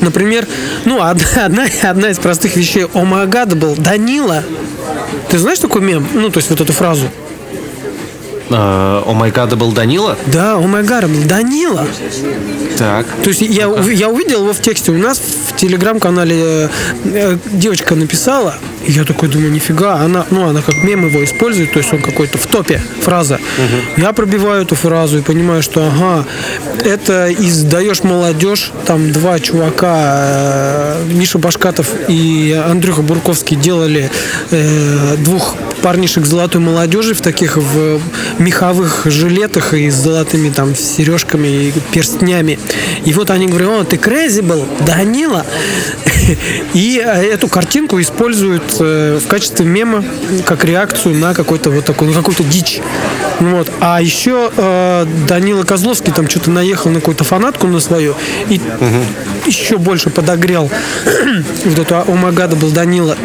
[0.01, 0.47] Например,
[0.85, 2.87] ну, одна, одна, из простых вещей.
[2.93, 4.43] О май гад был Данила.
[5.29, 6.07] Ты знаешь такой мем?
[6.15, 7.09] Ну, то есть вот эту фразу.
[8.51, 10.17] Э, О май гад, был Данила?
[10.27, 11.87] Да, о май гад был Данила.
[12.79, 13.07] Так.
[13.23, 14.91] То есть я, я увидел его в тексте.
[14.91, 16.71] У нас в телеграм-канале
[17.05, 18.55] э, девочка написала,
[18.87, 22.01] и я такой думаю, нифига, она, ну, она как мем его использует, то есть он
[22.01, 23.39] какой-то в топе фраза.
[23.97, 26.25] Я пробиваю эту фразу и понимаю, что ага,
[26.83, 34.11] это из «Даешь молодежь», там два чувака, э, Миша Башкатов и Андрюха Бурковский делали
[34.51, 38.01] э, двух парнишек золотой молодежи в таких в
[38.39, 42.59] меховых жилетах и с золотыми там сережками и перстнями.
[43.05, 45.45] И вот они говорят, о, ты crazy был, Данила.
[46.75, 50.05] И э, эту картинку используют э, в качестве мема,
[50.45, 52.81] как реакцию на какой-то вот такой, на какую-то дичь.
[53.41, 53.71] Ну Вот.
[53.81, 58.15] А еще э, Данила Козловский там что-то наехал на какую-то фанатку на свою
[58.49, 58.61] и
[59.47, 60.71] еще больше подогрел
[61.65, 63.17] вот эту Омагада был Данила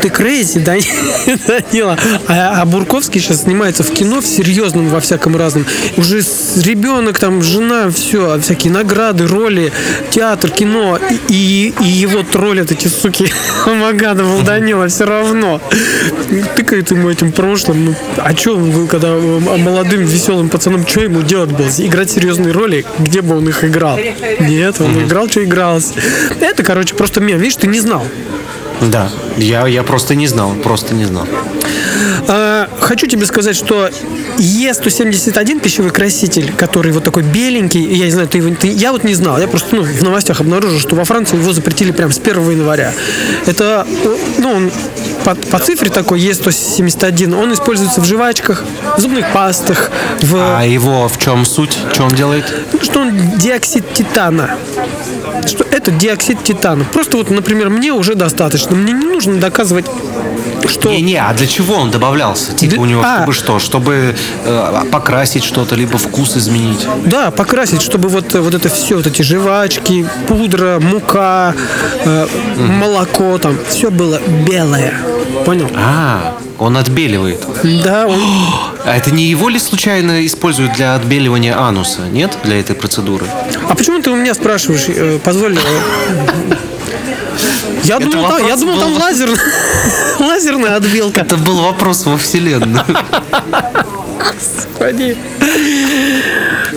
[0.00, 0.74] ты крейзи, да,
[1.46, 1.96] Данила.
[2.28, 5.66] А, а Бурковский сейчас снимается в кино, в серьезном, во всяком разном.
[5.96, 6.18] Уже
[6.62, 9.72] ребенок, там, жена, все, всякие награды, роли,
[10.10, 10.98] театр, кино.
[11.28, 13.30] И, и его троллят эти суки
[13.66, 15.60] Магадова Данила все равно.
[16.56, 17.86] Тыкает ему этим прошлым.
[17.86, 21.68] Ну, а что он был, когда э, молодым, веселым пацаном, что ему делать было?
[21.78, 23.98] Играть серьезные роли, где бы он их играл?
[24.40, 25.94] Нет, он играл, что игрался.
[26.40, 27.38] Это, короче, просто мем.
[27.38, 28.04] Видишь, ты не знал.
[28.80, 29.10] Да.
[29.36, 31.26] Я, я просто не знал, просто не знал.
[32.28, 33.88] А, Хочу тебе сказать, что
[34.38, 39.04] Е171 пищевой краситель, который вот такой беленький, я не знаю, ты, его- ты- я вот
[39.04, 42.18] не знал, я просто ну, в новостях обнаружил, что во Франции его запретили прямо с
[42.18, 42.92] 1 января.
[43.46, 43.86] Это,
[44.38, 44.70] ну, он
[45.24, 48.64] по, по цифре такой Е171, он используется в жвачках,
[48.96, 49.90] в зубных пастах,
[50.22, 50.36] в...
[50.58, 51.76] А его в чем суть?
[51.92, 52.44] Что он делает?
[52.82, 54.56] что он диоксид титана.
[55.46, 56.84] Что это диоксид титана.
[56.92, 58.74] Просто вот, например, мне уже достаточно.
[58.74, 59.84] Мне не нужно доказывать,
[60.68, 60.90] что...
[60.90, 62.52] Не-не, а для чего он добавлялся?
[62.52, 63.16] Типа Да- у него, а.
[63.16, 63.58] чтобы что?
[63.58, 66.86] Чтобы э, покрасить что-то, либо вкус изменить?
[67.04, 71.54] Да, покрасить, чтобы вот, вот это все, вот эти жвачки, пудра, мука,
[72.04, 74.94] э, молоко, там, все было белое.
[75.44, 75.70] Понял?
[75.74, 77.40] А, он отбеливает.
[77.84, 78.18] Да, он...
[78.82, 82.00] А это не его ли случайно используют для отбеливания ануса?
[82.10, 82.38] Нет?
[82.44, 83.26] Для этой процедуры?
[83.68, 84.86] А почему ты у меня спрашиваешь?
[84.88, 85.58] Э, Позволь.
[87.84, 89.00] Я Это думал, там, я думал, там был.
[89.00, 89.30] лазер,
[90.20, 91.20] лазерная отбелка.
[91.20, 92.84] Это был вопрос во вселенную.
[94.18, 95.16] Господи.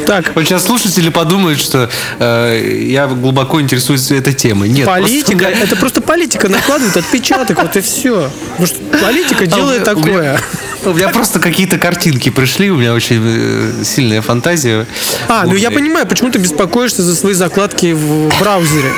[0.08, 1.90] Так, Вот сейчас слушатели подумают, что
[2.20, 4.68] э, я глубоко интересуюсь этой темой.
[4.70, 8.30] Нет, политика, просто- это просто политика накладывает отпечаток, вот и все.
[8.52, 10.40] Потому что политика делает А у меня- такое.
[10.86, 14.86] У меня просто какие-то картинки пришли, у меня очень э, сильная фантазия.
[15.28, 18.92] А, ну я понимаю, почему ты беспокоишься за свои закладки в браузере.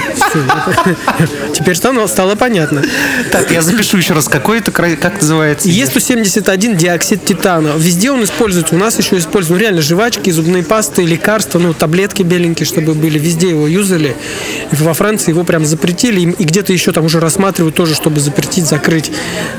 [1.53, 2.83] Теперь стало, понятно.
[3.31, 5.67] Так, я запишу еще раз, какой это, как называется?
[5.69, 7.73] Е171 диоксид титана.
[7.77, 8.75] Везде он используется.
[8.75, 13.19] У нас еще используют ну, реально жвачки, зубные пасты, лекарства, ну, таблетки беленькие, чтобы были.
[13.19, 14.15] Везде его юзали.
[14.71, 16.21] Во Франции его прям запретили.
[16.21, 19.11] И, и где-то еще там уже рассматривают тоже, чтобы запретить, закрыть.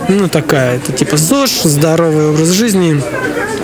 [0.09, 3.01] Ну, такая, это типа ЗОЖ, здоровый образ жизни.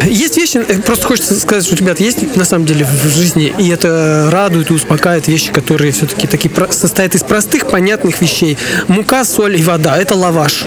[0.04, 3.68] Есть вещи, э, просто хочется сказать, что, ребят, есть на самом деле в жизни, и
[3.68, 8.58] это радует и успокаивает вещи, которые все-таки такие состоят из простых, понятных вещей.
[8.88, 10.64] Мука, соль и вода– это лаваш.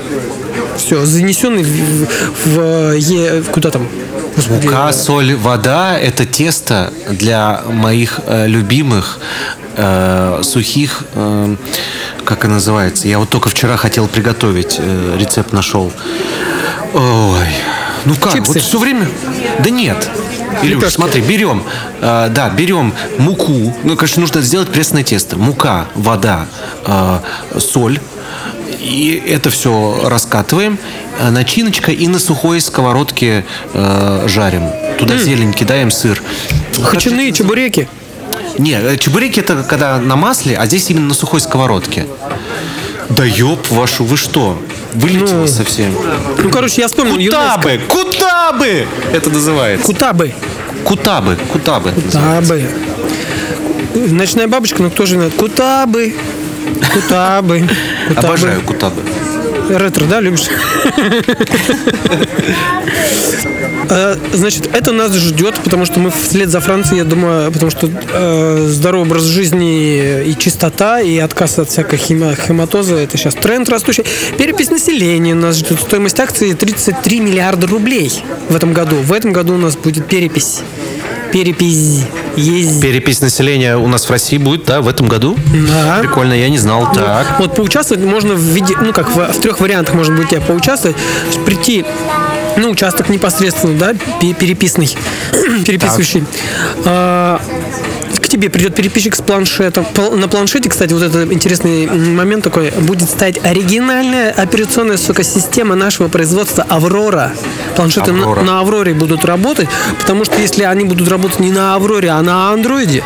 [0.78, 2.08] Все, занесенный в,
[2.46, 3.88] в- в куда там?
[4.50, 9.20] Мука, соль, вода– это тесто для моих э, любимых
[9.78, 11.56] э, сухих, э,
[12.26, 13.08] как и называется.
[13.08, 15.92] Я вот только вчера хотел приготовить, э, рецепт нашел.
[16.96, 17.48] Ой,
[18.06, 18.54] ну как, Чипсы.
[18.54, 19.08] вот все время...
[19.60, 20.10] Да нет.
[20.64, 20.96] Илюш, Лепешки.
[20.96, 21.64] смотри, берем,
[22.02, 23.76] э, да, берем муку.
[23.84, 25.36] Ну, конечно, нужно сделать пресное тесто.
[25.38, 26.46] Мука, вода,
[26.86, 27.20] э,
[27.60, 28.00] соль.
[28.80, 30.80] И это все раскатываем.
[31.20, 34.70] э, Начиночка и на сухой сковородке э, жарим.
[34.98, 36.22] Туда зелень кидаем, сыр.
[36.82, 37.90] Хачаны, чебуреки.
[38.58, 42.06] Не, э, чебуреки это когда на масле, а здесь именно на сухой сковородке.
[43.10, 44.62] Да ёб вашу, вы что?
[44.94, 45.94] Вылетело Ну, совсем.
[46.38, 47.46] Ну, короче, я вспомнил ЮНЕСКО.
[47.46, 47.82] Кутабы!
[47.88, 48.88] Кутабы!
[49.14, 49.86] Это называется.
[49.86, 50.34] Кутабы.
[50.84, 51.38] Кутабы.
[51.52, 51.92] Кутабы.
[51.92, 52.64] Кутабы.
[53.96, 55.34] Ночная бабочка, ну кто же знает?
[55.36, 56.16] Кутабы.
[56.94, 57.68] Кутабы.
[58.08, 58.16] Кутабы.
[58.28, 59.02] Обожаю кутабы.
[59.70, 60.48] Ретро, да, любишь?
[63.90, 67.90] Э, Значит, это нас ждет, потому что мы вслед за Францией, я думаю, потому что
[68.14, 74.04] э, здоровый образ жизни и чистота, и отказ от всякой хематозы, это сейчас тренд растущий.
[74.38, 75.80] Перепись населения нас ждет.
[75.80, 78.12] Стоимость акции 33 миллиарда рублей
[78.50, 78.98] в этом году.
[78.98, 80.62] В этом году у нас будет перепись.
[81.32, 82.04] Перепись
[82.36, 82.82] есть.
[82.82, 85.38] Перепись населения у нас в России будет, да, в этом году?
[85.68, 86.00] Да.
[86.02, 86.92] Прикольно, я не знал.
[86.94, 87.40] Так.
[87.40, 90.96] Вот поучаствовать можно в виде, ну как в, в трех вариантах может быть, я поучаствовать,
[91.46, 91.86] прийти
[92.58, 94.96] на участок непосредственно, да, пе- переписный,
[95.66, 96.24] переписывающий.
[96.86, 97.42] А,
[98.22, 99.86] к тебе придет переписчик с планшетом.
[99.94, 105.76] Пл- На планшете, кстати, вот этот интересный момент такой, будет стоять оригинальная операционная, сука, система
[105.76, 107.34] нашего производства «Аврора».
[107.76, 108.42] Планшеты на- «Аврора».
[108.42, 109.68] на «Авроре» будут работать,
[110.00, 113.04] потому что если они будут работать не на «Авроре», а на «Андроиде»,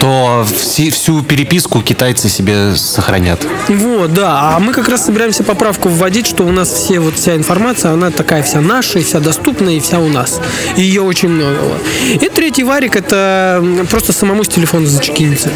[0.00, 3.40] То все- всю переписку китайцы себе сохранят.
[3.68, 4.54] Вот, да.
[4.56, 8.10] А мы как раз собираемся поправку вводить, что у нас все вот вся информация, она
[8.10, 10.40] такая вся наша, и вся доступная, и вся у нас.
[10.76, 11.56] И ее очень много.
[11.62, 12.22] вот.
[12.22, 15.50] И третий варик это просто самому с телефона зачекиниться.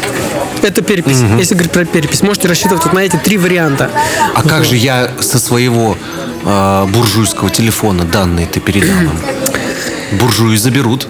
[0.63, 1.19] Это перепись.
[1.37, 3.89] Если говорить про перепись, можете рассчитывать вот на эти три варианта.
[4.33, 5.95] А как же я со своего
[6.43, 10.17] э, буржуйского телефона данные ты передам им?
[10.19, 11.07] Буржуи заберут.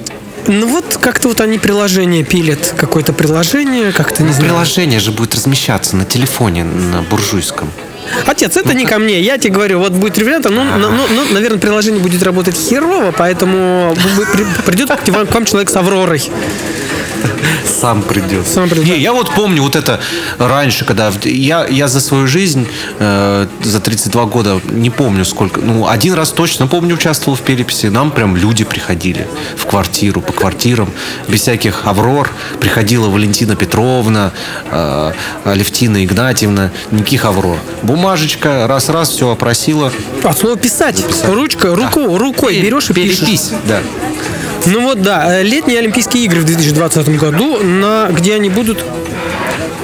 [0.47, 2.73] Ну вот как-то вот они приложение пилят.
[2.77, 4.49] Какое-то приложение, как-то не знаю.
[4.49, 7.69] Приложение же будет размещаться на телефоне, на буржуйском.
[8.25, 9.21] Отец, это не ко мне.
[9.21, 13.13] Я тебе говорю, вот будет ребята, ну, ну, ну, ну, наверное, приложение будет работать херово,
[13.15, 13.95] поэтому
[14.65, 16.23] придет к вам человек с Авророй.
[17.65, 18.47] Сам придет.
[18.47, 18.85] Сам придет.
[18.85, 19.99] Не, я вот помню вот это
[20.37, 22.67] раньше, когда я, я за свою жизнь,
[22.99, 27.87] э, за 32 года, не помню сколько, ну, один раз точно, помню, участвовал в переписи.
[27.87, 30.89] Нам прям люди приходили в квартиру, по квартирам,
[31.27, 32.29] без всяких аврор.
[32.59, 34.31] Приходила Валентина Петровна,
[34.71, 35.11] э,
[35.45, 37.57] Алевтина Игнатьевна, никаких аврор.
[37.83, 39.91] Бумажечка, раз-раз, все опросила.
[40.23, 40.97] От слова писать.
[40.97, 41.33] Записать.
[41.33, 43.19] Ручка, руку, рукой берешь и пишешь.
[43.19, 43.81] Перепись, да.
[44.65, 48.83] Ну вот да, э, летние Олимпийские игры в 2020 году, на где они будут?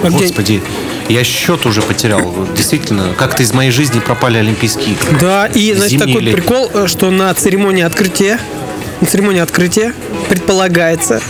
[0.04, 0.62] А Господи,
[1.10, 2.34] я счет уже потерял.
[2.56, 5.18] Действительно, как-то из моей жизни пропали Олимпийские игры.
[5.20, 8.40] Да, и значит Зимние такой или- прикол, э, что на церемонии открытия,
[9.02, 9.94] на церемонии открытия
[10.30, 11.22] предполагается,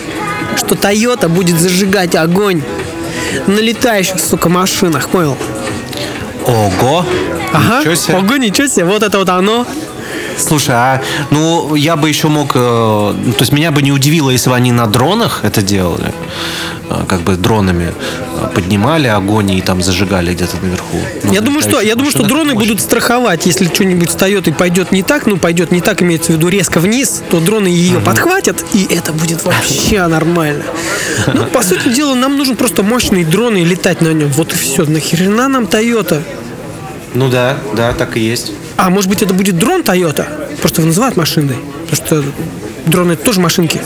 [0.57, 2.61] что Toyota будет зажигать огонь
[3.47, 5.37] на летающих, сука, машинах, понял?
[6.45, 7.05] Ого!
[7.53, 8.17] Ага, Ничего себе.
[8.17, 9.65] ого, ничего себе, вот это вот оно.
[10.37, 14.29] Слушай, а ну я бы еще мог, э, ну, то есть меня бы не удивило,
[14.29, 16.13] если бы они на дронах это делали,
[16.87, 17.93] Э, как бы дронами
[18.41, 20.97] э, поднимали огонь и там зажигали где-то наверху.
[21.23, 22.59] Ну, Я думаю, что, я думаю, что дроны мощно.
[22.59, 26.35] будут страховать, если что-нибудь встает и пойдет не так, ну пойдет не так, имеется в
[26.35, 30.63] виду резко вниз, то дроны ее подхватят, и это будет вообще нормально.
[31.33, 34.29] Ну, по сути дела, нам нужен просто мощный дрон и летать на нем.
[34.29, 34.85] Вот и все.
[34.85, 36.21] Нахрена нам Toyota?
[37.15, 38.51] Ну да, да, так и есть.
[38.77, 40.27] А может быть это будет дрон Toyota?
[40.59, 41.55] Просто его называют машиной.
[41.89, 42.23] Потому что
[42.85, 43.81] дроны это тоже машинки.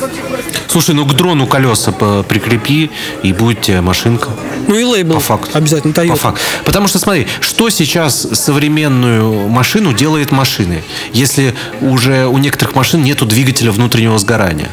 [0.67, 2.91] Слушай, ну к дрону колеса по- прикрепи,
[3.23, 4.29] и будет тебе машинка.
[4.67, 5.49] Ну и лейбл По факту.
[5.57, 6.15] обязательно, По Toyota.
[6.17, 6.41] факту.
[6.65, 13.25] Потому что смотри, что сейчас современную машину делает машины, если уже у некоторых машин нету
[13.25, 14.69] двигателя внутреннего сгорания?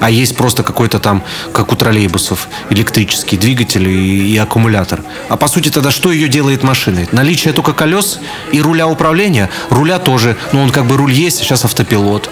[0.00, 5.02] А есть просто какой-то там, как у троллейбусов, электрический двигатель и, и аккумулятор.
[5.28, 7.08] А по сути тогда что ее делает машиной?
[7.12, 8.20] Наличие только колес
[8.52, 9.50] и руля управления?
[9.70, 10.36] Руля тоже.
[10.52, 12.30] Ну он как бы руль есть, а сейчас автопилот.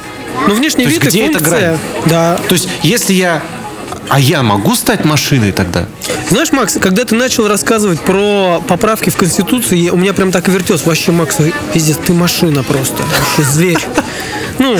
[0.48, 1.70] Ну, внешний То есть вид и где эта функция.
[1.70, 1.78] грань?
[2.06, 2.38] Да.
[2.48, 3.42] То есть если я...
[4.08, 5.86] А я могу стать машиной тогда?
[6.30, 10.48] Знаешь, Макс, когда ты начал рассказывать про поправки в Конституции, я- у меня прям так
[10.48, 10.84] вертелось.
[10.86, 11.36] Вообще, Макс,
[11.72, 13.02] пиздец, ты машина просто.
[13.02, 13.78] Вообще зверь.
[14.58, 14.74] Ну,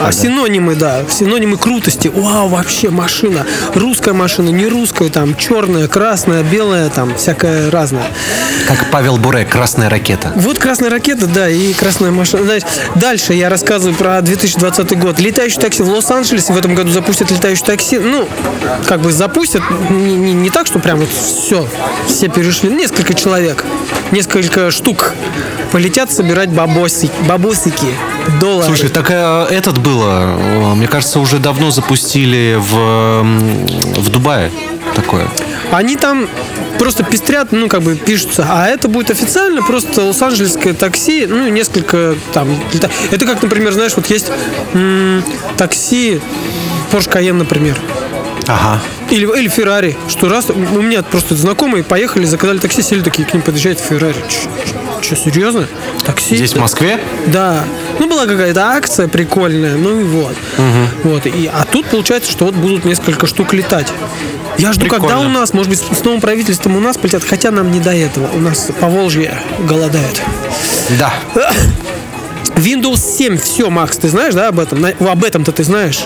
[0.00, 2.08] а синонимы, да, синонимы крутости.
[2.08, 3.46] Вау, вообще машина.
[3.74, 8.02] Русская машина, не русская, там, черная, красная, белая, там, всякая разная.
[8.66, 10.32] Как Павел Буре, красная ракета.
[10.34, 12.42] Вот красная ракета, да, и красная машина.
[12.44, 12.62] Знаешь,
[12.96, 15.20] дальше я рассказываю про 2020 год.
[15.20, 17.97] Летающий такси в Лос-Анджелесе в этом году запустят летающий такси.
[18.00, 18.28] Ну,
[18.86, 21.66] как бы запустят не, не- не так, что прям вот все,
[22.06, 22.70] все перешли.
[22.70, 23.64] Несколько человек,
[24.12, 25.12] несколько штук
[25.72, 27.86] полетят собирать бабоси, бабосики,
[28.40, 28.66] доллары.
[28.66, 33.22] Слушай, так э, этот было, э, мне кажется, уже давно запустили в,
[34.00, 34.50] в Дубае
[34.94, 35.28] такое.
[35.70, 36.26] Они там
[36.78, 38.46] просто пестрят, ну, как бы пишутся.
[38.48, 42.48] А это будет официально просто лос-анджелесское такси, ну, и несколько там...
[43.10, 44.30] Это как, например, знаешь, вот есть
[44.74, 45.22] м,
[45.56, 46.20] такси
[46.90, 47.78] Porsche Cayenne, например.
[48.46, 48.80] Ага.
[49.10, 53.34] Или, или Феррари, что раз у меня просто знакомые поехали, заказали такси, сели такие, к
[53.34, 54.16] ним подъезжает Феррари.
[55.00, 55.66] Что, серьезно?
[56.04, 56.36] Такси?
[56.36, 57.00] Здесь, в Москве?
[57.26, 57.64] Да.
[57.98, 60.34] Ну, была какая-то акция прикольная, ну и вот.
[61.04, 61.26] Вот.
[61.26, 63.92] И, а тут получается, что вот будут несколько штук летать.
[64.58, 65.28] Я жду, когда Прикольно.
[65.28, 68.28] у нас, может быть, с новым правительством у нас полетят, хотя нам не до этого.
[68.34, 70.20] У нас по Волжье голодает.
[70.98, 71.12] Да.
[72.56, 74.84] Windows 7, все, Макс, ты знаешь, да, об этом?
[74.84, 76.00] Об этом-то ты знаешь?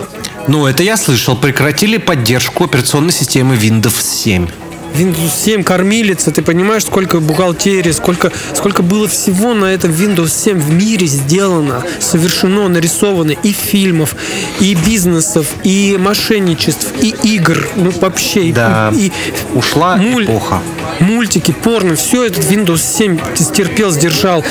[0.48, 1.36] Ну, это я слышал.
[1.36, 4.46] Прекратили поддержку операционной системы Windows 7.
[4.94, 10.58] Windows 7 кормилица, ты понимаешь, сколько бухгалтерии, сколько, сколько было всего на этом Windows 7
[10.58, 14.14] в мире сделано, совершено, нарисовано и фильмов,
[14.60, 18.92] и бизнесов, и мошенничеств, и игр, ну вообще, и- Да.
[18.94, 19.10] и,
[19.54, 20.60] Ушла муль- эпоха.
[21.00, 24.44] мультики, порно, все этот Windows 7 стерпел, сдержал.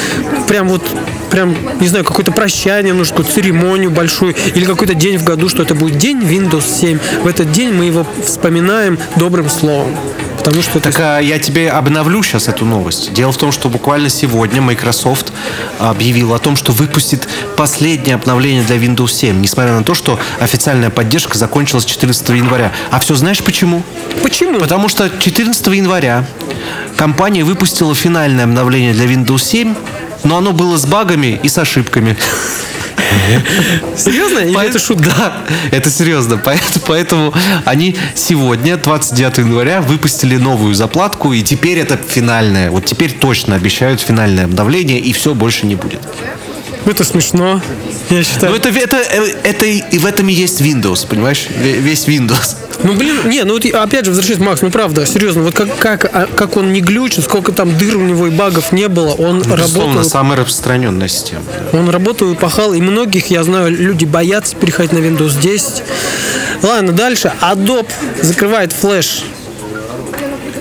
[0.47, 0.81] Прям вот,
[1.31, 5.63] прям, не знаю, какое-то прощание, нужно какую-то церемонию большую, или какой-то день в году, что
[5.63, 6.99] это будет день Windows 7.
[7.23, 9.95] В этот день мы его вспоминаем добрым словом.
[10.43, 13.13] Потому что это Так а я тебе обновлю сейчас эту новость.
[13.13, 15.31] Дело в том, что буквально сегодня Microsoft
[15.77, 20.89] объявил о том, что выпустит последнее обновление для Windows 7, несмотря на то, что официальная
[20.89, 22.71] поддержка закончилась 14 января.
[22.89, 23.83] А все знаешь почему?
[24.23, 24.59] Почему?
[24.59, 26.25] Потому что 14 января
[26.97, 29.75] компания выпустила финальное обновление для Windows 7,
[30.23, 32.17] но оно было с багами и с ошибками.
[33.97, 34.39] Серьезно?
[34.39, 35.09] Или это шутка?
[35.17, 35.33] Да,
[35.71, 36.37] это серьезно.
[36.37, 37.33] Поэтому, поэтому
[37.65, 42.71] они сегодня, 29 января, выпустили новую заплатку, и теперь это финальное.
[42.71, 46.01] Вот теперь точно обещают финальное обновление, и все больше не будет.
[46.85, 47.61] Это смешно.
[48.09, 48.51] Я считаю.
[48.51, 51.47] Но это, это, э, это и в этом и есть Windows, понимаешь?
[51.49, 52.55] Ве- Весь Windows.
[52.83, 56.05] Ну, блин, не, ну вот опять же, возвращаясь, Макс, ну правда, серьезно, вот как, как,
[56.05, 59.37] а, как он не глючит, сколько там дыр у него и багов не было, он
[59.43, 59.57] Безусловно,
[59.93, 61.43] работал, самая распространенная система.
[61.73, 65.83] он работал и пахал, и многих, я знаю, люди боятся переходить на Windows 10.
[66.63, 67.31] Ладно, дальше.
[67.41, 67.89] Adobe
[68.23, 69.25] закрывает флеш.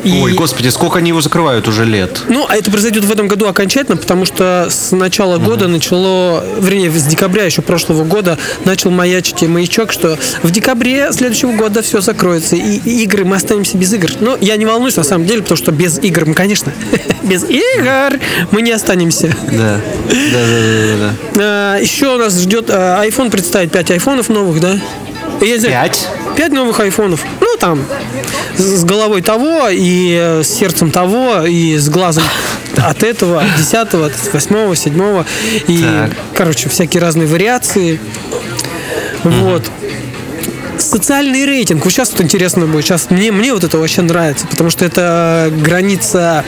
[0.04, 2.22] И- Ой, господи, сколько они его закрывают уже лет?
[2.28, 6.90] Ну, а это произойдет в этом году окончательно, потому что с начала года начало, вернее,
[6.90, 12.56] с декабря еще прошлого года начал маячить маячок, что в декабре следующего года все закроется,
[12.56, 14.10] и, и игры, мы останемся без игр.
[14.20, 16.72] Но я не волнуюсь, на самом деле, потому что без игр, мы, конечно,
[17.22, 18.18] без игр
[18.50, 19.34] мы не останемся.
[19.52, 19.80] Да.
[20.08, 21.14] Да, да, да, да.
[21.38, 24.78] А, еще нас ждет а, iPhone представить 5 айфонов новых, да?
[25.40, 26.08] Я не знаю, Пять?
[26.36, 27.24] 5 новых айфонов.
[27.40, 27.82] Ну, там,
[28.60, 32.24] с головой того, и с сердцем того, и с глазом
[32.76, 35.24] от этого, от 10 от 8 7
[35.66, 36.10] И, Так.
[36.34, 37.98] короче, всякие разные вариации.
[39.24, 39.62] Вот.
[40.78, 41.84] Социальный рейтинг.
[41.84, 42.84] Вот сейчас вот интересно будет.
[42.84, 46.42] Сейчас мне, мне вот это вообще нравится, потому что это граница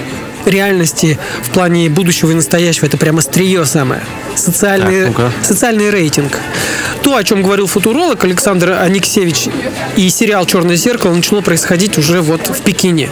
[0.47, 2.87] реальности в плане будущего и настоящего.
[2.87, 4.01] Это прямо острие самое.
[4.35, 5.33] Социальный, Так, ну-ка.
[5.43, 6.39] социальный рейтинг.
[7.13, 9.49] То, о чем говорил футуролог Александр Аниксевич,
[9.97, 13.11] и сериал «Черное зеркало» начало происходить уже вот в Пекине.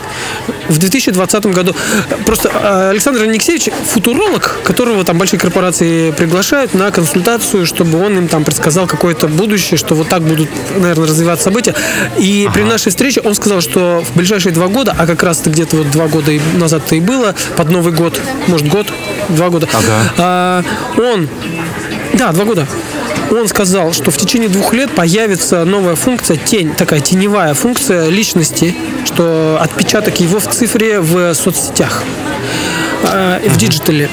[0.70, 1.76] В 2020 году.
[2.24, 8.28] Просто э, Александр Аниксевич футуролог, которого там большие корпорации приглашают на консультацию, чтобы он им
[8.28, 11.74] там предсказал какое-то будущее, что вот так будут, наверное, развиваться события.
[12.16, 15.76] И при нашей встрече он сказал, что в ближайшие два года, а как раз-то где-то
[15.76, 18.86] вот два года назад-то и было, под Новый год, может, год,
[19.28, 20.12] два года, Ага.
[20.16, 20.64] а,
[20.96, 21.28] он,
[22.14, 22.66] да, два года,
[23.30, 28.74] Он сказал, что в течение двух лет появится новая функция тень, такая теневая функция личности,
[29.04, 32.02] что отпечаток его в цифре в соцсетях,
[33.04, 34.10] э, в диджитале.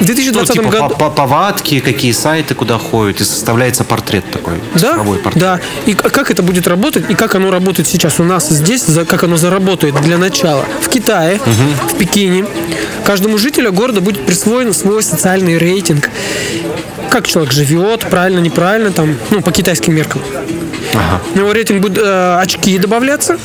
[0.00, 0.94] В 2020 ну, типа году...
[0.94, 4.54] по- по- повадки, какие сайты, куда ходят, и составляется портрет такой.
[4.74, 5.34] Да, портрет.
[5.34, 5.60] да.
[5.86, 9.36] И как это будет работать, и как оно работает сейчас у нас здесь, как оно
[9.36, 10.64] заработает для начала.
[10.82, 11.40] В Китае,
[11.88, 12.44] в Пекине,
[13.04, 16.10] каждому жителю города будет присвоен свой социальный рейтинг.
[17.10, 20.20] Как человек живет, правильно, неправильно, там, ну, по китайским меркам.
[21.34, 23.38] На его рейтинг будут э, очки добавляться.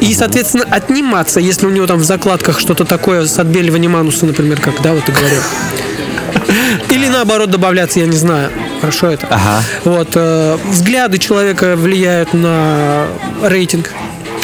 [0.00, 4.60] И, соответственно, отниматься, если у него там в закладках что-то такое с отбеливанием ануса, например,
[4.60, 5.40] как, да, вот ты говорил.
[6.90, 8.50] Или наоборот добавляться, я не знаю.
[8.80, 9.26] Хорошо это.
[9.30, 9.62] Ага.
[9.84, 10.08] Вот.
[10.14, 13.06] э, взгляды человека влияют на
[13.42, 13.92] рейтинг.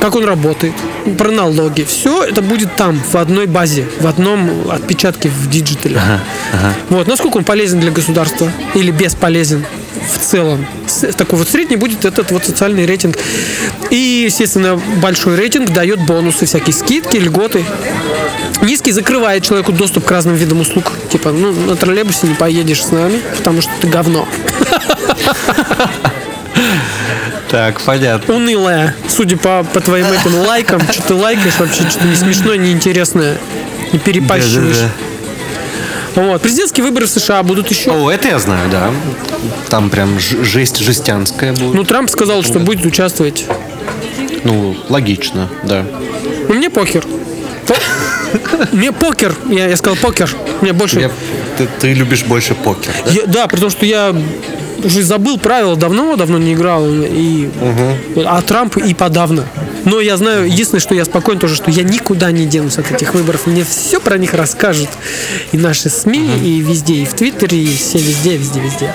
[0.00, 0.74] Как он работает,
[1.18, 1.82] про налоги.
[1.82, 6.00] Все это будет там, в одной базе, в одном отпечатке в диджитале.
[6.90, 7.06] Вот.
[7.06, 9.64] Насколько он полезен для государства или бесполезен
[10.08, 10.66] в целом.
[11.16, 13.16] Такой вот средний будет этот вот социальный рейтинг.
[13.90, 17.64] И, естественно, большой рейтинг дает бонусы, всякие скидки, льготы.
[18.62, 20.92] Низкий закрывает человеку доступ к разным видам услуг.
[21.10, 24.28] Типа, ну, на троллейбусе не поедешь с нами, потому что ты говно.
[27.52, 28.34] Так, понятно.
[28.34, 32.72] Унылая, судя по, по твоим этим лайкам, что ты лайкаешь вообще, что-то не смешное, не
[32.72, 33.36] интересное.
[33.92, 34.88] Не перепащиваешь.
[36.14, 36.42] Вот.
[36.42, 37.90] Президентские выборы в США будут еще.
[37.92, 38.90] О, это я знаю, да.
[39.68, 41.74] Там прям жесть жестянская будет.
[41.74, 43.44] Ну, Трамп сказал, что будет участвовать.
[44.44, 45.84] Ну, логично, да.
[46.48, 47.04] Ну, мне покер.
[47.66, 47.76] По-
[48.72, 49.34] Мне покер.
[49.50, 50.28] Я, я сказал покер.
[50.62, 51.00] Мне больше...
[51.00, 51.10] Я-
[51.58, 53.10] ты, ты любишь больше покер, да?
[53.12, 54.14] Я- да, при том, что я
[54.84, 56.86] уже забыл правила, давно-давно не играл.
[56.88, 57.48] И,
[58.24, 59.44] А Трамп и подавно.
[59.84, 63.14] Но я знаю, единственное, что я спокоен тоже, что я никуда не денусь от этих
[63.14, 63.46] выборов.
[63.46, 64.88] Мне все про них расскажут.
[65.52, 68.94] И наши СМИ, и везде, и в Твиттере, и все везде, везде, везде.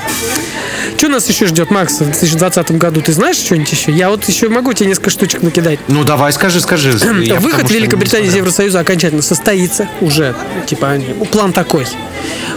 [0.98, 3.02] Что нас еще ждет, Макс, в 2020 году?
[3.02, 3.91] Ты знаешь что-нибудь еще?
[3.91, 5.80] Я вот еще могу тебе несколько штучек накидать.
[5.88, 6.91] Ну, давай, скажи, скажи.
[7.24, 8.36] Я Выход Великобритании из.
[8.36, 10.36] Евросоюза окончательно состоится уже.
[10.66, 11.86] Типа, они- план такой.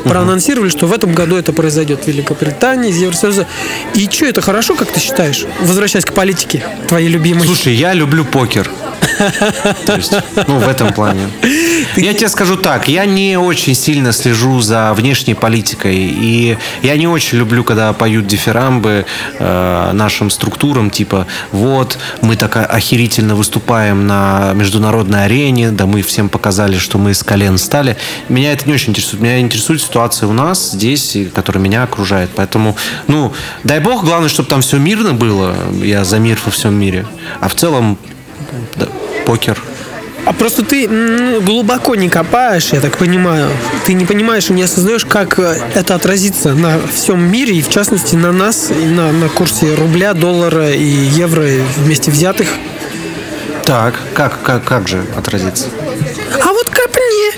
[0.05, 3.47] Проанонсировали, что в этом году это произойдет в Великобритании из Евросоюза.
[3.95, 5.45] И что, это хорошо, как ты считаешь?
[5.61, 7.47] Возвращаясь к политике, твоей любимой.
[7.47, 8.71] Слушай, я люблю покер.
[9.87, 10.15] То есть,
[10.47, 11.29] ну, в этом плане.
[11.97, 17.07] Я тебе скажу так, я не очень сильно слежу за внешней политикой, и я не
[17.07, 19.07] очень люблю, когда поют дифирамбы
[19.39, 26.29] э, нашим структурам, типа, вот, мы так охерительно выступаем на международной арене, да мы всем
[26.29, 27.97] показали, что мы с колен стали.
[28.29, 29.23] Меня это не очень интересует.
[29.23, 32.31] Меня интересует ситуация у нас здесь, которая меня окружает.
[32.35, 33.33] Поэтому, ну,
[33.65, 35.55] дай бог, главное, чтобы там все мирно было.
[35.83, 37.07] Я за мир во всем мире.
[37.41, 37.99] А в целом,
[38.77, 38.87] да,
[39.31, 39.63] покер.
[40.27, 40.89] А просто ты
[41.41, 43.49] глубоко не копаешь, я так понимаю.
[43.85, 47.69] Ты не понимаешь и не осознаешь, как э, это отразится на всем мире, и в
[47.69, 52.49] частности на нас, и на, на курсе рубля, доллара и евро вместе взятых.
[53.65, 55.69] Так, как, как, как же отразится?
[56.43, 57.31] А вот копни.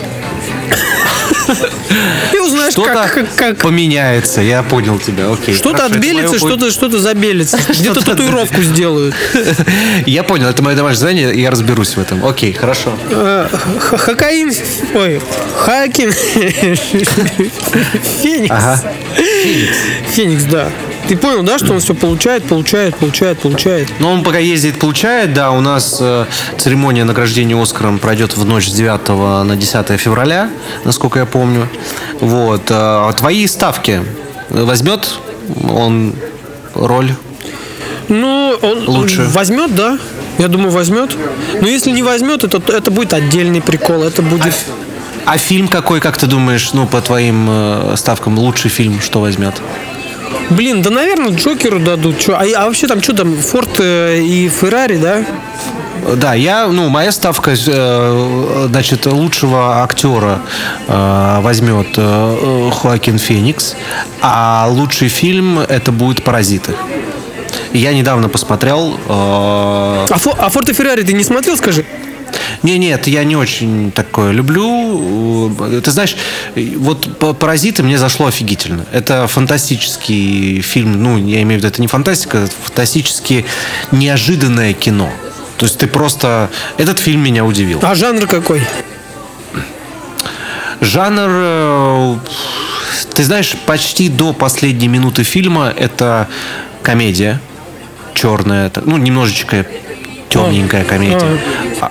[2.33, 5.55] И узнаешь, Что-то как, поменяется, я понял тебя, окей.
[5.55, 7.59] Что-то отбелится, что-то что забелится.
[7.69, 9.15] Где-то Что-то татуировку сделают.
[10.07, 12.25] Я понял, это мое домашнее задание, я разберусь в этом.
[12.25, 12.93] Окей, хорошо.
[13.11, 14.53] Э, х- Хокаин.
[14.95, 15.21] Ой,
[15.59, 16.13] Хакин.
[18.23, 18.85] Феникс.
[20.13, 20.69] Феникс, да.
[21.09, 23.89] Ты понял, да, что он все получает, получает, получает, получает.
[23.99, 26.27] Но он пока ездит, получает, да, у нас э,
[26.59, 29.09] церемония награждения Оскаром пройдет в ночь с 9
[29.47, 30.51] на 10 февраля,
[30.85, 31.69] насколько я помню.
[32.21, 32.71] Вот.
[32.71, 34.03] э, а твои ставки
[34.49, 35.09] возьмет
[35.69, 36.15] он
[36.75, 37.13] роль?
[38.09, 39.25] Ну, он Лучше.
[39.25, 39.99] возьмет, да.
[40.39, 41.17] Я думаю, возьмет.
[41.61, 44.03] Но если не возьмет, это, это будет отдельный прикол.
[44.03, 44.55] Это будет.
[45.25, 49.55] А фильм какой, как ты думаешь, ну, по твоим э, ставкам, лучший фильм, что возьмет?
[50.51, 52.19] Блин, да, наверное, Джокеру дадут.
[52.19, 52.35] Чё?
[52.35, 55.25] А, а вообще там что там, Форд э, и Феррари, да?
[56.17, 60.41] Да, я, ну, моя ставка, э, значит, лучшего актера
[60.89, 63.77] э, возьмет Хоакин Феникс,
[64.21, 66.75] а лучший фильм это будет «Паразиты».
[67.73, 68.99] Я недавно посмотрел.
[69.09, 71.85] А, Фо- а Форд и Феррари ты не смотрел, скажи?
[72.63, 75.53] Не, нет, я не очень такое люблю.
[75.83, 76.17] Ты знаешь,
[76.77, 78.87] вот «П- «Паразиты» мне зашло офигительно.
[78.93, 83.45] Это фантастический фильм, ну, я имею в виду, это не фантастика, это фантастически
[83.91, 85.11] неожиданное кино.
[85.59, 86.51] То есть ты просто...
[86.79, 87.81] Этот фильм меня удивил.
[87.83, 88.63] А жанр какой?
[90.81, 92.17] Жанр, э,
[93.15, 96.29] ты знаешь, почти до последней минуты фильма это
[96.83, 97.41] комедия
[98.15, 99.65] черная, ну немножечко
[100.29, 101.39] темненькая комедия,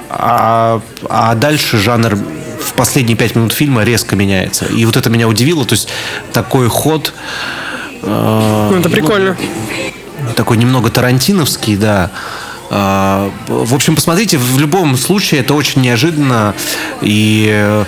[0.09, 4.65] а, а- а дальше жанр в последние пять минут фильма резко меняется.
[4.65, 5.89] И вот это меня удивило, то есть
[6.33, 7.13] такой ход
[8.03, 9.35] Ну, это прикольно.
[10.35, 12.11] такой немного тарантиновский, да.
[12.73, 16.53] А, В общем, посмотрите, в любом случае это очень неожиданно.
[17.01, 17.83] И э,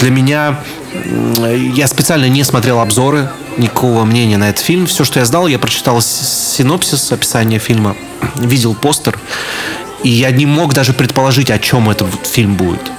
[0.00, 0.58] для меня
[0.92, 4.86] м, я специально не смотрел обзоры, никакого мнения на этот фильм.
[4.86, 7.96] Все, что я знал, я прочитал синопсис, описание фильма,
[8.34, 9.16] видел постер.
[10.06, 12.92] И я не мог даже предположить, о чем этот фильм будет.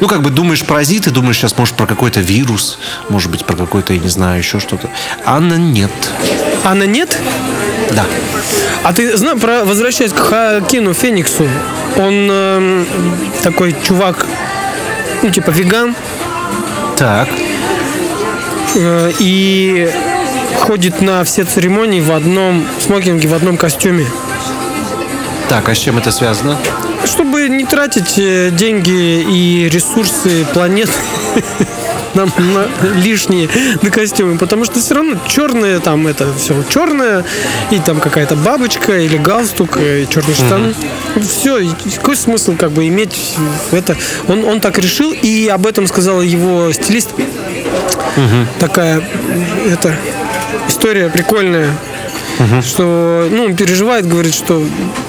[0.00, 3.94] Ну, как бы думаешь паразиты, думаешь сейчас, может, про какой-то вирус, может быть, про какой-то,
[3.94, 4.90] я не знаю, еще что-то.
[5.24, 5.90] Анна нет.
[6.62, 7.18] Анна нет?
[7.92, 8.04] Да.
[8.82, 11.48] А ты знаешь, про, возвращаясь к Хакину Фениксу,
[11.96, 12.86] он эм,
[13.42, 14.26] такой чувак,
[15.22, 15.96] ну, типа веган,
[16.98, 17.30] Так.
[18.74, 19.90] э, и
[20.58, 24.04] ходит на все церемонии в одном смокинге, в одном костюме.
[25.50, 26.56] Так, а с чем это связано?
[27.04, 30.92] Чтобы не тратить э, деньги и ресурсы планеты
[32.14, 33.48] нам на лишние
[33.82, 37.24] на костюмы, потому что все равно черное там это все черное
[37.72, 40.74] и там какая-то бабочка или галстук, и черные штаны.
[41.20, 41.58] Все,
[41.96, 43.34] какой смысл как бы иметь
[43.72, 43.96] это?
[44.28, 47.10] Он, он так решил, и об этом сказал его стилист.
[48.60, 49.02] Такая
[49.66, 49.96] это
[50.68, 51.74] история прикольная.
[52.62, 54.64] Что, ну, он переживает, говорит, что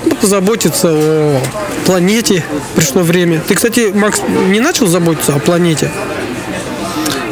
[0.06, 1.42] ну, позаботиться о
[1.86, 2.44] планете
[2.76, 3.42] пришло время.
[3.48, 5.90] Ты, кстати, Макс, не начал заботиться о планете?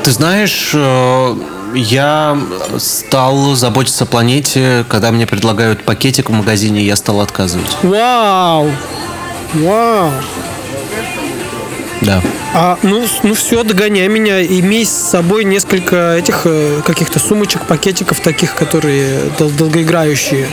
[0.04, 1.36] Ты знаешь, э,
[1.76, 2.38] я
[2.78, 7.78] стал заботиться о планете, когда мне предлагают пакетик в магазине, я стал отказывать.
[7.84, 8.72] Вау!
[9.54, 10.12] Вау!
[12.02, 12.22] Да.
[12.54, 14.42] А, ну, ну все, догоняй меня.
[14.44, 20.48] Имей с собой несколько этих э, каких-то сумочек, пакетиков таких, которые дол- долгоиграющие.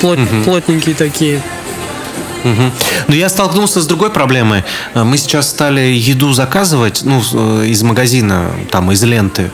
[0.00, 1.40] Плот- Плотненькие такие.
[2.44, 2.70] Мгм.
[3.08, 4.64] Но я столкнулся с другой проблемой.
[4.94, 9.50] Э, Мы сейчас стали еду заказывать ну, э, из магазина, там, из ленты.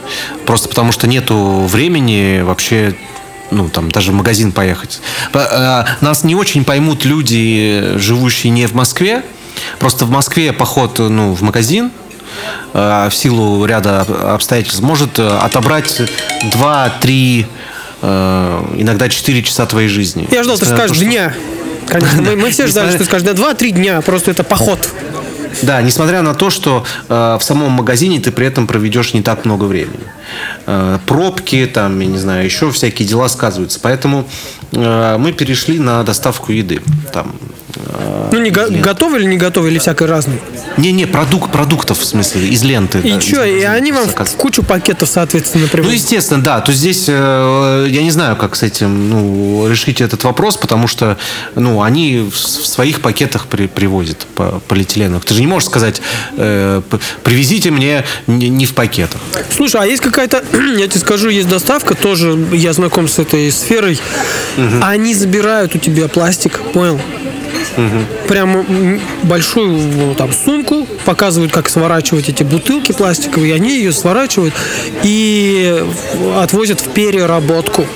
[0.46, 2.94] Просто потому что нету времени вообще
[3.50, 5.00] ну, там, даже в магазин поехать.
[5.32, 9.22] По- э, Нас не очень поймут люди, живущие не в Москве.
[9.78, 11.90] Просто в Москве поход ну, в магазин
[12.72, 16.00] э, в силу ряда об- обстоятельств может э, отобрать
[16.52, 17.46] 2-3,
[18.76, 20.28] иногда 4 часа твоей жизни.
[20.30, 21.34] Я ждал, ты скажешь то, что- дня.
[21.86, 24.88] Конечно, мы, мы все ждали, что ты скажешь, да, два-три дня, просто это поход.
[25.62, 29.44] Да, несмотря на то, что э, в самом магазине ты при этом проведешь не так
[29.44, 30.00] много времени.
[30.66, 33.78] Э, пробки, там, я не знаю, еще всякие дела сказываются.
[33.80, 34.26] Поэтому
[34.72, 36.82] э, мы перешли на доставку еды.
[37.12, 37.53] Там, э,
[38.32, 40.38] Ну, не го- готовы или не готовы, или всякое разное.
[40.76, 42.98] не-не, продукт, продуктов, в смысле, из ленты.
[43.00, 45.94] И да, что, и они вам заказ- кучу пакетов, соответственно, Ну, привозят.
[45.94, 46.60] естественно, да.
[46.60, 51.16] То здесь э, я не знаю, как с этим ну, решить этот вопрос, потому что
[51.54, 55.24] ну, они в, в своих пакетах при- привозят по полиэтиленовых.
[55.24, 56.00] Ты же не можешь сказать,
[56.36, 56.82] э,
[57.22, 59.20] привезите мне не, не в пакетах.
[59.50, 60.42] Слушай, а есть какая-то,
[60.78, 63.98] я тебе скажу, есть доставка, тоже я знаком с этой сферой.
[64.82, 67.00] Они забирают у тебя пластик, понял?
[68.28, 74.54] Прямо м, большую ну, там сумку, показывают, как сворачивать эти бутылки пластиковые, они ее сворачивают
[75.02, 75.82] и
[76.38, 77.86] отвозят в переработку.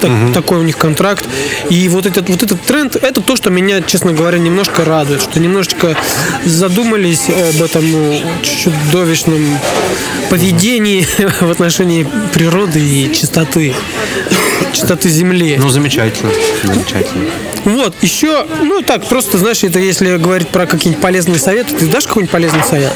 [0.00, 1.24] Так- Такой у них контракт.
[1.70, 5.38] И вот этот, вот этот тренд, это то, что меня, честно говоря, немножко радует, что
[5.40, 5.96] немножечко
[6.44, 9.58] задумались об этом ну, чудовищном
[10.30, 11.06] поведении
[11.40, 13.72] в отношении природы и чистоты,
[14.74, 15.56] чистоты земли.
[15.58, 16.30] Ну, замечательно.
[16.62, 17.24] Замечательно.
[17.64, 22.06] Вот, еще, ну так, просто, знаешь, это если говорить про какие-нибудь полезные советы, ты дашь
[22.06, 22.92] какой-нибудь полезный совет?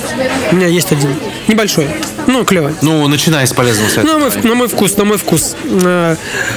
[0.50, 1.14] У меня есть один,
[1.46, 1.88] небольшой,
[2.26, 2.74] ну, клевый.
[2.82, 4.12] Ну, начиная с полезного совета.
[4.12, 5.56] На мой, на мой вкус, на мой вкус.
[5.64, 6.16] Э,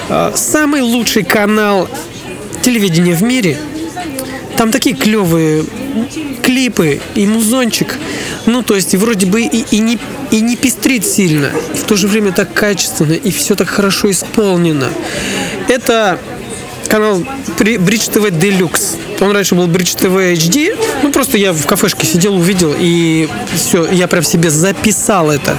[0.10, 1.88] э, Самый лучший канал
[2.62, 3.58] телевидения в мире.
[4.62, 5.66] Там такие клевые
[6.44, 7.98] клипы и музончик.
[8.46, 9.98] Ну, то есть, вроде бы и, и не,
[10.30, 11.50] и не пестрит сильно.
[11.74, 14.90] В то же время так качественно, и все так хорошо исполнено.
[15.68, 16.20] Это
[16.88, 17.24] канал
[17.58, 18.98] Bridge TV Deluxe.
[19.22, 20.78] Он раньше был Bridge TV HD.
[21.04, 25.56] Ну, просто я в кафешке сидел, увидел, и все, я прям себе записал это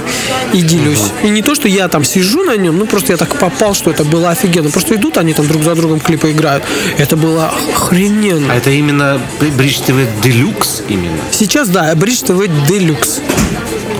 [0.53, 1.11] и делюсь.
[1.23, 3.89] И не то, что я там сижу на нем, ну, просто я так попал, что
[3.89, 4.69] это было офигенно.
[4.69, 6.63] Просто идут они там друг за другом клипы играют.
[6.97, 8.51] Это было охрененно.
[8.51, 9.19] А это именно
[9.57, 11.17] Бридж ТВ Делюкс именно?
[11.31, 13.21] Сейчас, да, Bridge TV Deluxe.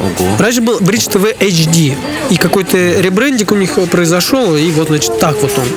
[0.04, 0.38] Ого.
[0.38, 1.96] Раньше был Bridge TV HD.
[2.30, 5.68] И какой-то ребрендик у них произошел, и вот, значит, так вот он.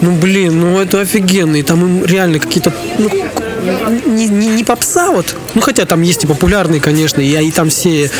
[0.00, 1.56] Ну, блин, ну это офигенно.
[1.56, 3.08] И там им реально какие-то, ну,
[4.06, 5.36] не, не, не попса вот.
[5.54, 8.10] Ну, хотя там есть и популярные, конечно, и, и там все...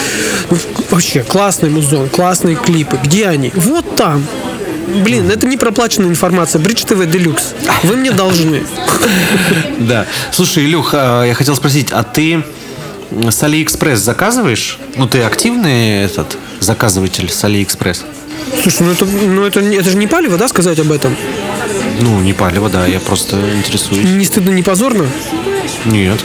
[0.50, 0.56] ну,
[0.90, 2.98] вообще, классный музон, классные клипы.
[3.02, 3.50] Где они?
[3.54, 4.24] Вот там.
[5.04, 6.60] Блин, это не проплаченная информация.
[6.60, 7.54] Bridge TV Deluxe.
[7.82, 8.62] Вы мне должны.
[9.78, 10.06] Да.
[10.30, 12.44] Слушай, Илюх, а, я хотел спросить, а ты
[13.30, 14.78] с Алиэкспресс заказываешь?
[14.96, 18.04] Ну, ты активный этот заказыватель с Алиэкспресс?
[18.62, 21.16] Слушай, ну это, ну это, это же не палево, да, сказать об этом?
[22.00, 24.08] Ну, не палево, да, я просто интересуюсь.
[24.08, 25.06] Не стыдно, не позорно?
[25.84, 26.18] Нет.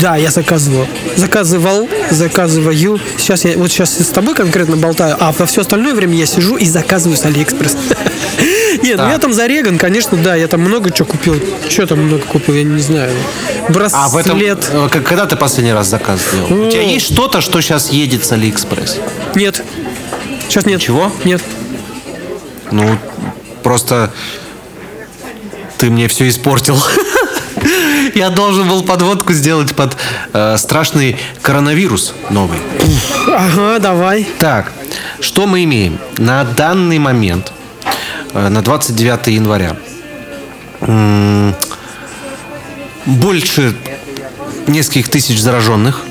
[0.00, 0.86] Да, я заказывал.
[1.16, 3.00] Заказывал, заказываю.
[3.16, 6.56] Сейчас я вот сейчас с тобой конкретно болтаю, а во все остальное время я сижу
[6.56, 7.76] и заказываю с Алиэкспресс.
[8.82, 11.40] Нет, ну я там зареган, конечно, да, я там много чего купил.
[11.68, 13.12] Что там много купил, я не знаю.
[13.92, 14.70] А в этом, Браслет.
[14.72, 16.66] э, когда ты последний раз заказ сделал?
[16.66, 18.98] У тебя есть что-то, что сейчас едет с Алиэкспресс?
[19.34, 19.62] Нет.
[20.48, 20.80] Сейчас нет.
[20.80, 21.12] Чего?
[21.24, 21.42] Нет.
[22.70, 22.98] Ну,
[23.62, 24.12] просто
[25.78, 26.76] ты мне все испортил.
[28.14, 29.96] Я должен был подводку сделать под
[30.32, 32.58] э, страшный коронавирус новый.
[33.26, 34.26] Ага, давай.
[34.38, 34.72] Так,
[35.20, 35.98] что мы имеем?
[36.18, 37.52] На данный момент,
[38.34, 39.76] э, на 29 января,
[40.80, 41.54] м,
[43.06, 43.74] больше
[44.66, 46.02] нескольких тысяч зараженных,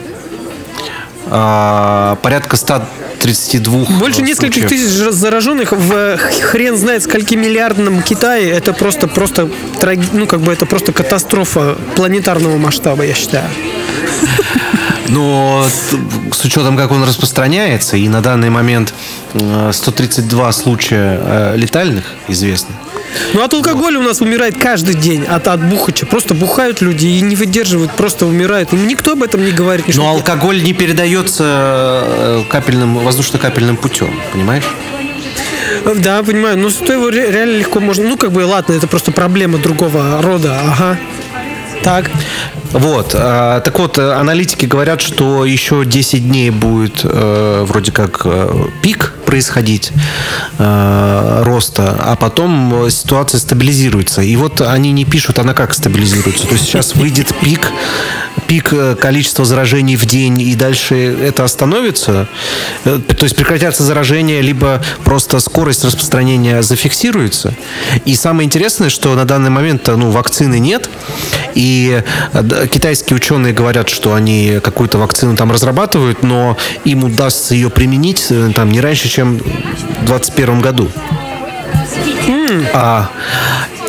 [1.27, 2.57] а, порядка
[3.21, 4.69] 132 Больше нескольких случаев.
[4.69, 8.49] тысяч зараженных в э, хрен знает скольки миллиардном Китае.
[8.49, 9.49] Это просто, просто,
[10.13, 13.47] ну как бы это просто катастрофа планетарного масштаба, я считаю.
[15.07, 15.65] Но
[16.31, 18.93] с учетом, как он распространяется, и на данный момент
[19.33, 22.73] э, 132 случая э, летальных известно.
[23.33, 26.05] Ну от алкоголя у нас умирает каждый день от, от бухача.
[26.05, 28.73] Просто бухают люди и не выдерживают, просто умирают.
[28.73, 29.87] И никто об этом не говорит.
[29.87, 31.43] ни Но алкоголь не передается
[32.05, 34.65] э, капельным, воздушно-капельным путем, понимаешь?
[35.95, 36.57] Да, понимаю.
[36.57, 38.07] Но то его ре- реально легко можно.
[38.07, 40.59] Ну, как бы, ладно, это просто проблема другого рода.
[40.61, 40.97] Ага.
[41.83, 42.09] Так.
[42.71, 43.15] Вот.
[43.15, 48.65] а, так вот, э, аналитики говорят, что еще 10 дней будет э, вроде как э,
[48.81, 49.91] пик происходить
[50.57, 54.21] роста, а потом ситуация стабилизируется.
[54.21, 56.47] И вот они не пишут, она как стабилизируется.
[56.47, 57.71] То есть сейчас выйдет пик,
[58.51, 62.27] пик э, количества заражений в день, и дальше это остановится.
[62.83, 67.53] Э, То есть прекратятся заражения, либо просто скорость распространения зафиксируется.
[68.03, 70.89] И самое интересное, что на данный момент ну, вакцины нет,
[71.55, 77.69] и э, китайские ученые говорят, что они какую-то вакцину там разрабатывают, но им удастся ее
[77.69, 80.91] применить э, там не раньше, чем в 2021 году.
[82.73, 83.09] А,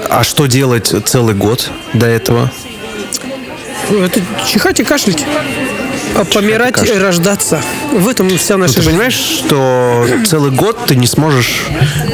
[0.08, 2.48] а что делать целый год до этого?
[3.90, 5.24] Это чихать и кашлять.
[6.14, 7.60] А помирать и рождаться.
[7.92, 8.90] В этом вся Ну, наша ты жизнь.
[8.90, 11.64] понимаешь, что целый год ты не сможешь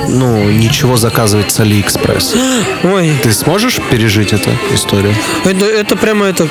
[0.08, 2.34] ну, ничего заказывать с Алиэкспресс?
[2.84, 5.14] Ой, Ты сможешь пережить эту историю?
[5.44, 6.48] это, это прямо это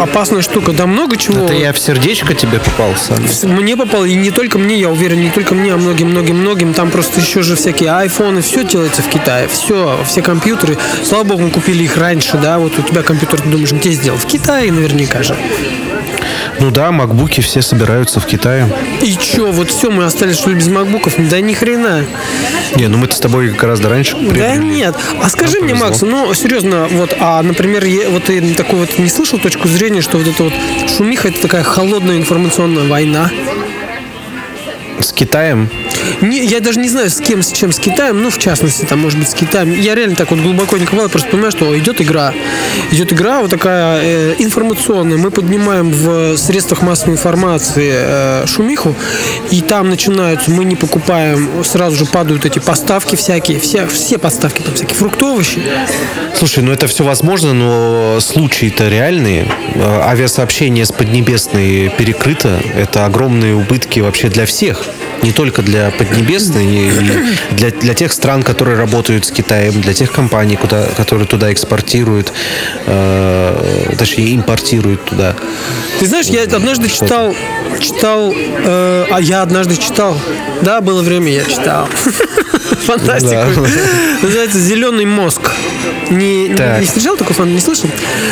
[0.00, 0.72] опасная штука.
[0.72, 1.44] Да много чего.
[1.44, 3.14] Это я в сердечко тебе попался.
[3.42, 6.74] Мне попало, и не только мне, я уверен, не только мне, а многим-многим-многим.
[6.74, 9.48] Там просто еще же всякие айфоны, все делается в Китае.
[9.48, 10.78] Все, все компьютеры.
[11.04, 12.58] Слава богу, мы купили их раньше, да.
[12.58, 14.18] Вот у тебя компьютер, ты думаешь, где сделан?
[14.18, 15.36] В Китае наверняка же.
[16.64, 18.74] Ну да, макбуки все собираются в Китае.
[19.02, 21.12] И чё, вот все, мы остались что ли без макбуков?
[21.18, 22.06] Да ни хрена.
[22.74, 24.64] Не, ну мы-то с тобой гораздо раньше Да приобрели.
[24.64, 24.96] нет.
[25.22, 25.88] А скажи Нам мне, повезло.
[25.90, 30.00] Макс, ну серьезно, вот, а, например, я, вот ты такой вот не слышал точку зрения,
[30.00, 30.54] что вот это вот
[30.88, 33.30] шумиха это такая холодная информационная война?
[35.04, 35.68] С Китаем?
[36.22, 39.00] Не, я даже не знаю, с кем, с чем, с Китаем, ну, в частности, там,
[39.00, 39.78] может быть, с Китаем.
[39.78, 42.32] Я реально так вот глубоко не копал, просто понимаю, что идет игра.
[42.90, 45.18] Идет игра вот такая э, информационная.
[45.18, 48.94] Мы поднимаем в средствах массовой информации э, шумиху,
[49.50, 54.62] и там начинаются, мы не покупаем, сразу же падают эти поставки всякие, все, все поставки,
[54.62, 55.62] там всякие фрукты, овощи.
[56.34, 59.52] Слушай, ну это все возможно, но случаи-то реальные.
[59.74, 62.58] Э, Авиасообщение с Поднебесной перекрыто.
[62.74, 64.82] Это огромные убытки вообще для всех.
[65.24, 66.90] Не только для Поднебесной, и
[67.52, 72.30] для, для тех стран, которые работают с Китаем, для тех компаний, куда, которые туда экспортируют,
[72.86, 75.34] э, точнее, импортируют туда.
[75.98, 77.34] Ты знаешь, я однажды читал,
[77.80, 80.20] читал, э, а я однажды читал,
[80.60, 81.88] да, было время, я читал.
[82.86, 83.66] Фантастику.
[84.22, 85.50] Называется «Зеленый мозг».
[86.10, 86.80] Не, не- Так.
[86.80, 87.88] не встречал такой фан, не слышал?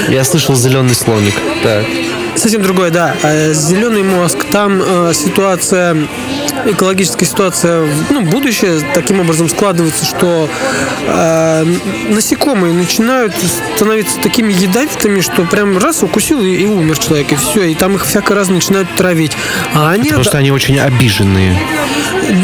[0.09, 1.34] Я слышал зеленый слоник.
[1.62, 1.86] Так.
[2.34, 3.14] Совсем другое, да.
[3.22, 4.38] Э, Зеленый мозг.
[4.50, 5.96] Там э, ситуация,
[6.66, 10.48] экологическая ситуация, ну, будущее таким образом складывается, что
[11.06, 11.64] э,
[12.08, 13.34] насекомые начинают
[13.76, 17.64] становиться такими ядовитыми, что прям раз укусил и, и умер человек, и все.
[17.64, 19.32] И там их всяко раз начинают травить.
[19.74, 21.56] А они Потому что они очень обиженные.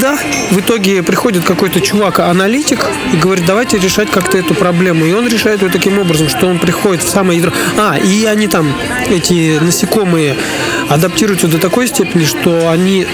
[0.01, 0.19] да,
[0.51, 5.05] в итоге приходит какой-то чувак-аналитик и говорит, давайте решать как-то эту проблему.
[5.07, 7.53] И он решает ее таким образом, что он приходит в самое ядро.
[7.79, 8.73] А, и они там,
[9.09, 9.78] эти насекомые,
[10.89, 13.07] адаптируются до такой степени, что они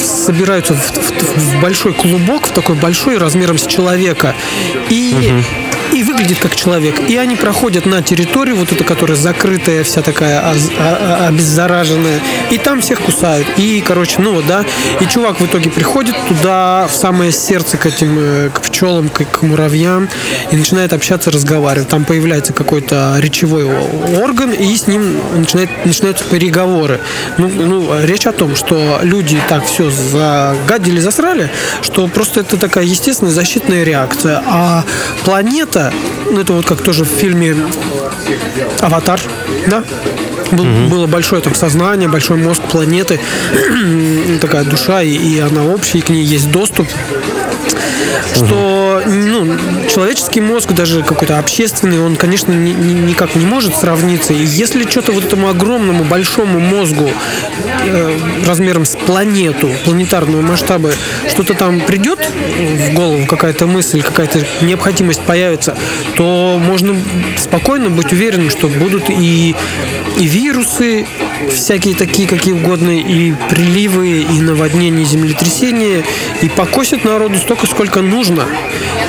[0.00, 4.34] собираются в, в- в большой клубок, в такой большой размером с человека.
[4.90, 5.32] И
[5.92, 6.94] и выглядит как человек.
[7.08, 12.20] И они проходят на территорию, вот эта, которая закрытая, вся такая а- а- обеззараженная,
[12.50, 13.46] и там всех кусают.
[13.56, 14.64] И, короче, ну вот, да,
[15.00, 19.24] и чувак в итоге приходит туда, в самое сердце к этим, э, к пчелам, к,
[19.24, 20.08] к муравьям,
[20.50, 21.88] и начинает общаться, разговаривать.
[21.88, 23.64] Там появляется какой-то речевой
[24.22, 27.00] орган, и с ним начинает, начинаются переговоры.
[27.38, 31.50] Ну, ну, речь о том, что люди так все загадили, засрали,
[31.82, 34.42] что просто это такая естественная защитная реакция.
[34.46, 34.84] А
[35.24, 35.81] планета,
[36.30, 37.56] ну это вот как тоже в фильме
[38.80, 39.20] Аватар,
[39.68, 39.82] да?
[40.52, 43.18] Был- Было большое там сознание, большой мозг планеты,
[44.40, 46.86] такая душа, и, и она общая, и к ней есть доступ
[48.34, 49.46] что ну,
[49.88, 54.32] человеческий мозг, даже какой-то общественный, он, конечно, ни- ни- никак не может сравниться.
[54.32, 57.10] И если что-то вот этому огромному, большому мозгу
[57.84, 60.92] э, размером с планету, планетарного масштаба,
[61.28, 62.20] что-то там придет
[62.90, 65.76] в голову, какая-то мысль, какая-то необходимость появится,
[66.16, 66.96] то можно
[67.36, 69.54] спокойно быть уверенным, что будут и,
[70.18, 71.06] и вирусы,
[71.50, 76.04] всякие такие, какие угодно, и приливы, и наводнения, и землетрясения,
[76.42, 78.44] и покосят народу столько, сколько нужно.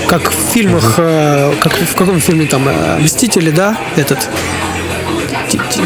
[0.08, 4.30] Как в фильмах, э, как в каком фильме там, э, «Мстители», да, этот...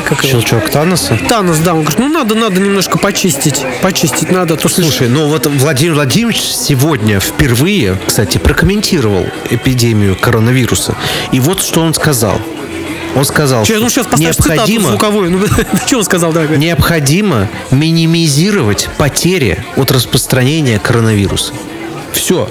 [0.08, 0.24] Как?
[0.24, 1.18] Щелчок Таноса.
[1.28, 5.28] Танос, да, он говорит, ну надо, надо немножко почистить, почистить надо, а то Слушай, ну
[5.28, 10.95] вот Владимир Владимирович сегодня впервые, кстати, прокомментировал эпидемию коронавируса.
[11.34, 12.39] И вот что он сказал.
[13.16, 15.32] Он сказал, ну сейчас поставь цитату необходимо, звуковую.
[15.32, 15.45] Ну,
[15.88, 16.58] что он сказал, говорит?
[16.58, 21.53] необходимо минимизировать потери от распространения коронавируса.
[22.12, 22.49] Все.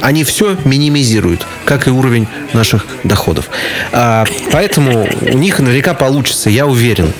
[0.00, 3.48] Они все минимизируют, как и уровень наших доходов.
[3.92, 7.12] А, поэтому у них наверняка получится, я уверен.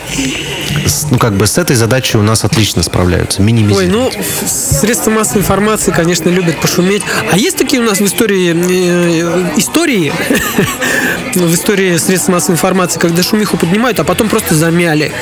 [0.87, 3.41] С- Ну, как бы с этой задачей у нас отлично справляются.
[3.41, 3.89] Ой, Минимизировать.
[3.91, 4.11] ну,
[4.47, 7.03] средства массовой информации, конечно, любят пошуметь.
[7.33, 10.13] А есть такие у нас в истории э, истории,
[11.35, 15.13] в истории средств массовой информации, когда шумиху поднимают, а потом просто замяли.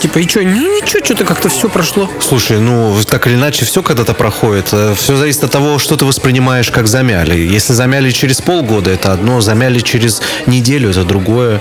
[0.00, 2.10] Типа, и что, ничего, что-то как-то все прошло.
[2.20, 4.66] Слушай, ну, так или иначе, все когда-то проходит.
[4.96, 7.34] Все зависит от того, что ты воспринимаешь как замяли.
[7.38, 11.60] Если замяли через полгода, это одно, замяли через неделю, это другое.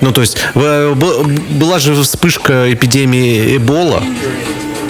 [0.00, 4.02] Ну, то есть, э, была же вспышка эпидемии Эбола,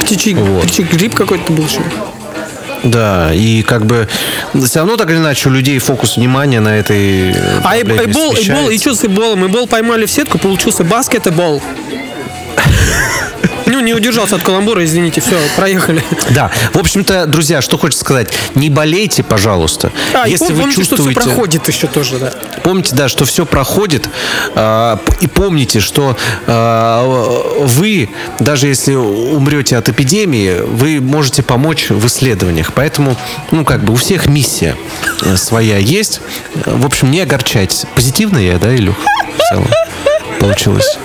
[0.01, 0.63] Птичий, Вот.
[0.65, 1.81] птичий грипп какой-то был еще.
[2.85, 4.09] да, и как бы
[4.65, 8.71] все равно так или иначе у людей фокус внимания на этой э, А эбол, эбол,
[8.71, 9.47] и что с эболом?
[9.47, 11.61] Эбол поймали в сетку, получился баскетбол.
[13.81, 16.05] Ну, не удержался от каламбура, извините, все, проехали.
[16.35, 19.91] Да, в общем-то, друзья, что хочется сказать, не болейте, пожалуйста.
[20.13, 21.21] А, Если пом- вы помните, что все чувствуете...
[21.21, 22.35] проходит еще тоже, да.
[22.63, 24.07] Помните, да, что все проходит,
[24.55, 26.15] а, и помните, что
[26.47, 27.07] а,
[27.61, 32.75] вы, даже если умрете от эпидемии, вы можете помочь в исследованиях.
[32.75, 33.17] Поэтому,
[33.51, 34.77] ну, как бы у всех миссия
[35.23, 36.21] э, своя есть.
[36.67, 37.87] В общем, не огорчайтесь.
[37.95, 38.97] Позитивно я, да, Илюх?
[39.39, 39.69] В целом
[40.39, 40.99] получилось.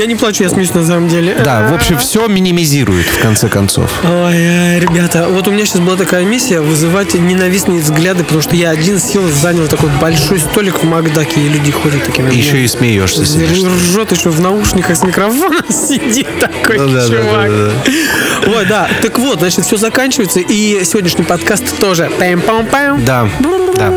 [0.00, 1.36] Я не плачу, я смеюсь на самом деле.
[1.44, 3.90] Да, в общем, все минимизирует, в конце концов.
[4.02, 8.56] Ой, э, ребята, вот у меня сейчас была такая миссия вызывать ненавистные взгляды, потому что
[8.56, 12.34] я один сел занял такой большой столик в Макдаке, и люди ходят такими.
[12.34, 13.24] Еще и смеешься.
[13.24, 17.50] Ржет еще в наушниках с микрофоном сидит такой Ну да, да, чувак.
[17.50, 18.88] да, да, Ой, да.
[19.02, 22.10] Так вот, значит, все заканчивается, и сегодняшний подкаст тоже.
[22.18, 23.04] Пэм-пам-пам.
[23.04, 23.28] Да,
[23.76, 23.92] да.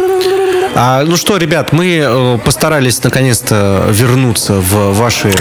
[0.75, 5.31] А, ну что, ребят, мы э, постарались наконец-то вернуться в ваши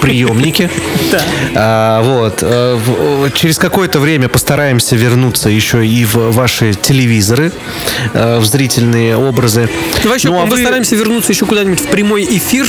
[0.00, 0.68] приемники.
[1.12, 1.20] Да.
[1.54, 2.38] А, вот.
[2.42, 7.52] э, в- через какое-то время постараемся вернуться еще и в ваши телевизоры,
[8.14, 9.68] э, в зрительные образы.
[10.14, 12.66] Еще Ну, а вы- постараемся вернуться еще куда-нибудь в прямой эфир,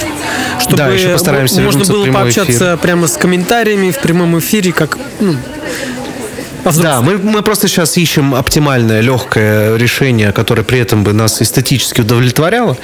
[0.59, 5.35] чтобы Да, еще постараемся можно было пообщаться прямо с комментариями в прямом эфире, как ну,
[6.63, 12.01] Да, мы, мы просто сейчас ищем оптимальное, легкое решение, которое при этом бы нас эстетически
[12.01, 12.77] удовлетворяло.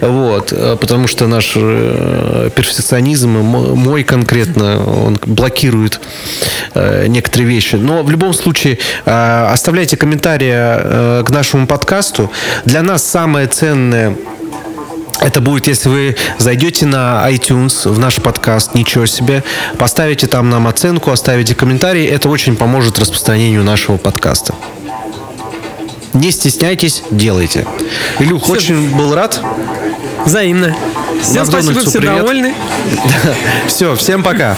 [0.00, 6.00] Вот, э, потому что наш э, перфекционизм, мой конкретно, он блокирует
[6.74, 7.76] э, некоторые вещи.
[7.76, 12.30] Но в любом случае, оставляйте комментарии к нашему подкасту.
[12.64, 14.16] Для нас самое ценное
[15.20, 19.42] это будет, если вы зайдете на iTunes, в наш подкаст, ничего себе,
[19.78, 22.06] поставите там нам оценку, оставите комментарий.
[22.06, 24.54] Это очень поможет распространению нашего подкаста.
[26.14, 27.66] Не стесняйтесь, делайте.
[28.18, 29.40] Илюх, очень был рад.
[30.24, 30.74] взаимно.
[31.22, 32.16] Всем спасибо, все привет.
[32.18, 32.54] довольны.
[33.66, 34.56] Все, всем пока.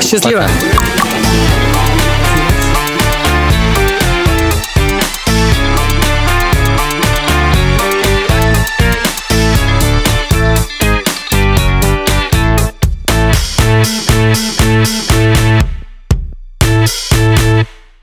[0.00, 0.42] Счастливо.
[0.42, 1.71] Пока.